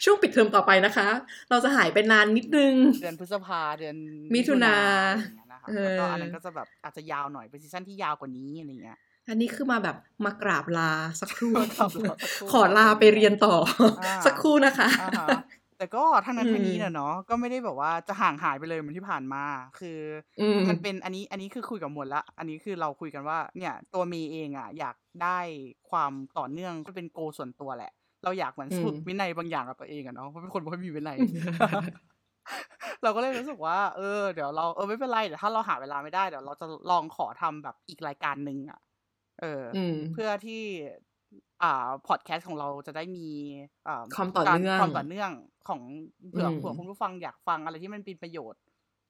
[0.04, 1.08] ช่วงปิดเทอมต่อไปนะคะ
[1.50, 3.96] เราจะหายไปนานนิดนึง เดือนพฤษภาเดือน
[4.36, 4.76] มิถุนา
[5.16, 8.98] อะไรอย่างเงี้ยนะคะแล้วก็อันนั้นก็จะแบบอาจจะยาวหน่อยเป็นซีซั่นที่ยาวกว่านี้อะไรเงี้ย
[9.30, 13.56] อันนี้คือมาแบบมากราบลาสักครู่มากราบลาสักครู่ขอลาไปเรียนต่อ
[14.02, 15.28] อ่าสักครู่นะคะอ่าฮะ
[15.82, 19.44] แต่ก็ทั้งนั้นอืมทั้งนี้เนอะเนาะก็ไม่ได้แบบว่าจะห่างหายไปเลยเหมือนที่ผ่านมา
[19.80, 20.00] คือ
[20.40, 25.40] อมมันเป็นอันนี้อันนี้คือคุยกับหมดละ อันนี้คือเราคุยกันว่า เนี่ยตัวเมย์เองอะ อยากได้
[25.90, 27.92] ความต่อเนื่องก็เป็นโกส่วนตัวแหละ
[28.24, 31.20] เราอยากเหมือนอืมฝึกวินัยบางอย่างกับตัวเองอะเนาะเพราะเป็นคนไม่ค่อยมีวินัย
[33.04, 38.80] เราก็เลยรู้สึกว่า เออเดี๋ยวเราเออไม่เป็นไรเดี๋ยวถ้าเราหาเวลาไม่ได้เดี๋ยวเราจะลองขอทำแบบอีกรายการหนึ่งอะ
[39.42, 40.64] เออออืมเพื่อที่
[41.64, 43.28] อ่าพอดแคสต์ของเราจะได้มี
[43.88, 45.32] อ่าความต่อการเนื่องความต่อเนื่อง
[45.68, 45.82] ของ
[46.30, 48.62] เผื่ออืมเผื่อคุณผู้ฟังอยากฟังอะไรที่มันเป็นประโยชน์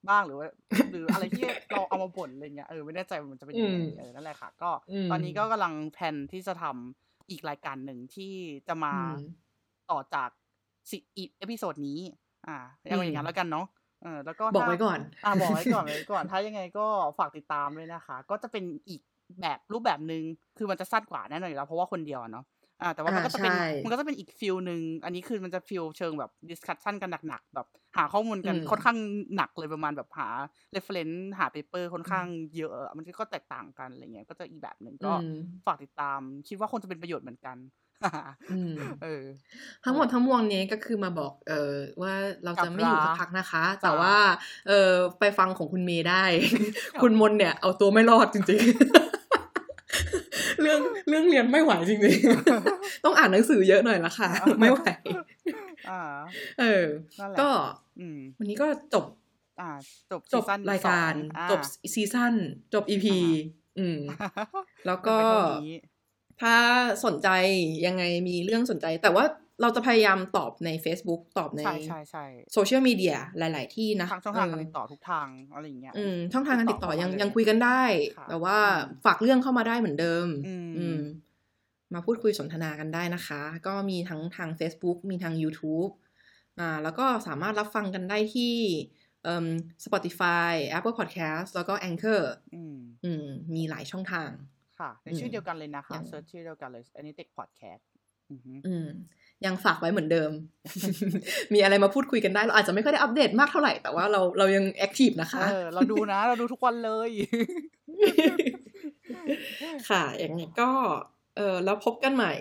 [0.08, 0.48] บ้างหรือว่า
[0.90, 8.32] หรืออะไรที่เราเอามาบ่นอะไรเงี้ยเออไม่แน่ใจว่ามันจะเป็นยังไงเออนั่นแหละค่ะ ก็อืมตอนนี้ก็กำลังแผนที่จะทำอีกรายการหนึ่งที่
[8.68, 9.16] จะมาอืม
[9.90, 10.30] ต่อจาก
[10.90, 12.00] สิ episode นี้
[12.46, 13.66] อ่าเอาอย่างนั้นแล้วกันเนาะ
[14.02, 16.86] เออแล้วก็บอกถ้าไว้ก่อน อ่าบอกไว้ก่อนไว้ก่อน ถ้ายังไงก็
[17.18, 19.00] ฝากติดตามด้วยนะคะ ก็จะเป็นอีก
[19.40, 20.22] แบบรูปแบบหนึ่ง
[20.58, 22.44] คือมันจะสั้นกว่าแน่นอนอยู่แล้วเพราะว่าคนเดียวอะเนาะ
[22.82, 23.52] อ่าแต่ว่ามันอ่าก็จะเป็นใช่
[23.82, 27.66] มันก็จะเป็นอีก feel หนึ่งอันนี้คือมันจะ feel เชิงแบบ discussion กันหนักๆแบบ
[27.96, 28.96] หาข้อมูลกันอืมค่อนข้าง
[29.36, 30.28] หนักเลยประมาณแบบหา
[30.72, 32.26] reference หา paper ค่อนข้าง
[32.56, 35.28] เยอะ มันก็แตกต่างกันอะไรเงี้ยก็จะอีกแบบหนึ่งก็อืม
[35.66, 37.56] ฝากติดตาม คิดว่าคงจะเป็นประโยชน์เหมือนกัน
[38.50, 39.22] อืมเออ
[39.84, 42.12] ทั้งหมดทั้งมวลนี้ก็คือมาบอก เออว่า
[42.44, 44.14] เราจะไม่อยู่กลัสับกลาพักนะคะจ้ะแต่ว่า
[44.68, 46.24] เออไปฟังของคุณเมย์ได้
[47.02, 49.01] คุณมนเนี่ย เอาตัวไม่รอดจริงๆ
[51.08, 54.30] เรื่องเรื่องเรียนไม่ไหวจริงๆ ต้องอ่านหนังสือเยอะหน่อยละค่ะ
[54.60, 54.80] ไม่ไหว
[55.90, 56.00] อ่า
[56.60, 56.84] เออ
[57.20, 57.50] นั่นแหละก็
[57.98, 59.04] อืมวันนี้ก็จบ
[59.60, 59.70] อ่า
[60.10, 61.60] จบจบ season รายการสองอ่าจบ
[61.94, 62.34] season
[62.74, 63.16] จบ EP
[63.78, 63.98] อืม
[64.86, 65.76] แล้วก็เป็นไปเท่านี้
[66.40, 66.54] ถ้า
[67.04, 67.28] สนใจ
[67.86, 69.24] ยังไงมีเรื่องสนใจ แต่ว่า
[69.60, 77.82] เราจะพยายามตอบใน Facebook ตอบในใช่ใช่ใช่โซเชียลมีเดียหลาย ๆ ที่นะทางช่องทางการติดต่อทุกทางอะไรอย่างเงี้ยอืมช่องทางการติดต่อยังเข้ามายังคุยกันได้
[78.16, 81.00] ค่ะแต่ว่าอืมฝากเรื่องเข้ามาได้เหมือนเดิมอืมอืม
[81.94, 85.92] มาพูดคุยสนทนากันได้นะคะ ก็มีทั้งทาง Facebook มีทาง YouTube
[86.58, 88.54] อ่าแล้วก็สามารถรับฟังกันได้ที่
[89.24, 89.46] เอ่ม
[89.84, 92.22] Spotify Apple Podcast แล้วก็ Anchor
[92.54, 94.30] อืมอืมมีหลายช่องทาง
[94.78, 97.84] ค่ะ ในอืมชื่อเดียวกันเลยนะคะยัง search ชื่อเดียวกันเลย Anytech Podcast
[98.32, 98.88] อือฮึอืม
[99.46, 100.30] ยังฝากไว้เหมือนเดิม
[101.54, 107.08] มีอะไรมาพูดคุยกันได้ เราอาจจะไม่ค่อยได้อัปเดตมากเท่าไหร่ แต่ว่าเราเรายัง active นะคะ เออ เราดูนะ เราดูทุกวันเลย
[109.88, 110.70] ค่ะอย่างนี้ก็
[111.36, 112.32] เออแล้วพบกันใหม่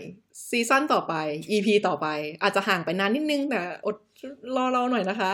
[0.50, 1.14] ซีซั่นต่อไป
[1.50, 2.08] EP ต่อไป
[2.42, 3.96] อาจจะห่างไปนานนิดนึง แต่อด
[4.56, 5.34] รอเราหน่อยนะคะ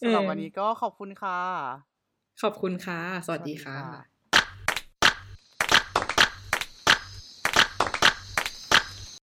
[0.00, 1.38] สำหรับเออวันนี้ก็ขอบคุณค่ะ
[2.42, 4.15] ขอบคุณค่ะ สวัสดีค่ะสวัสดีค่ะ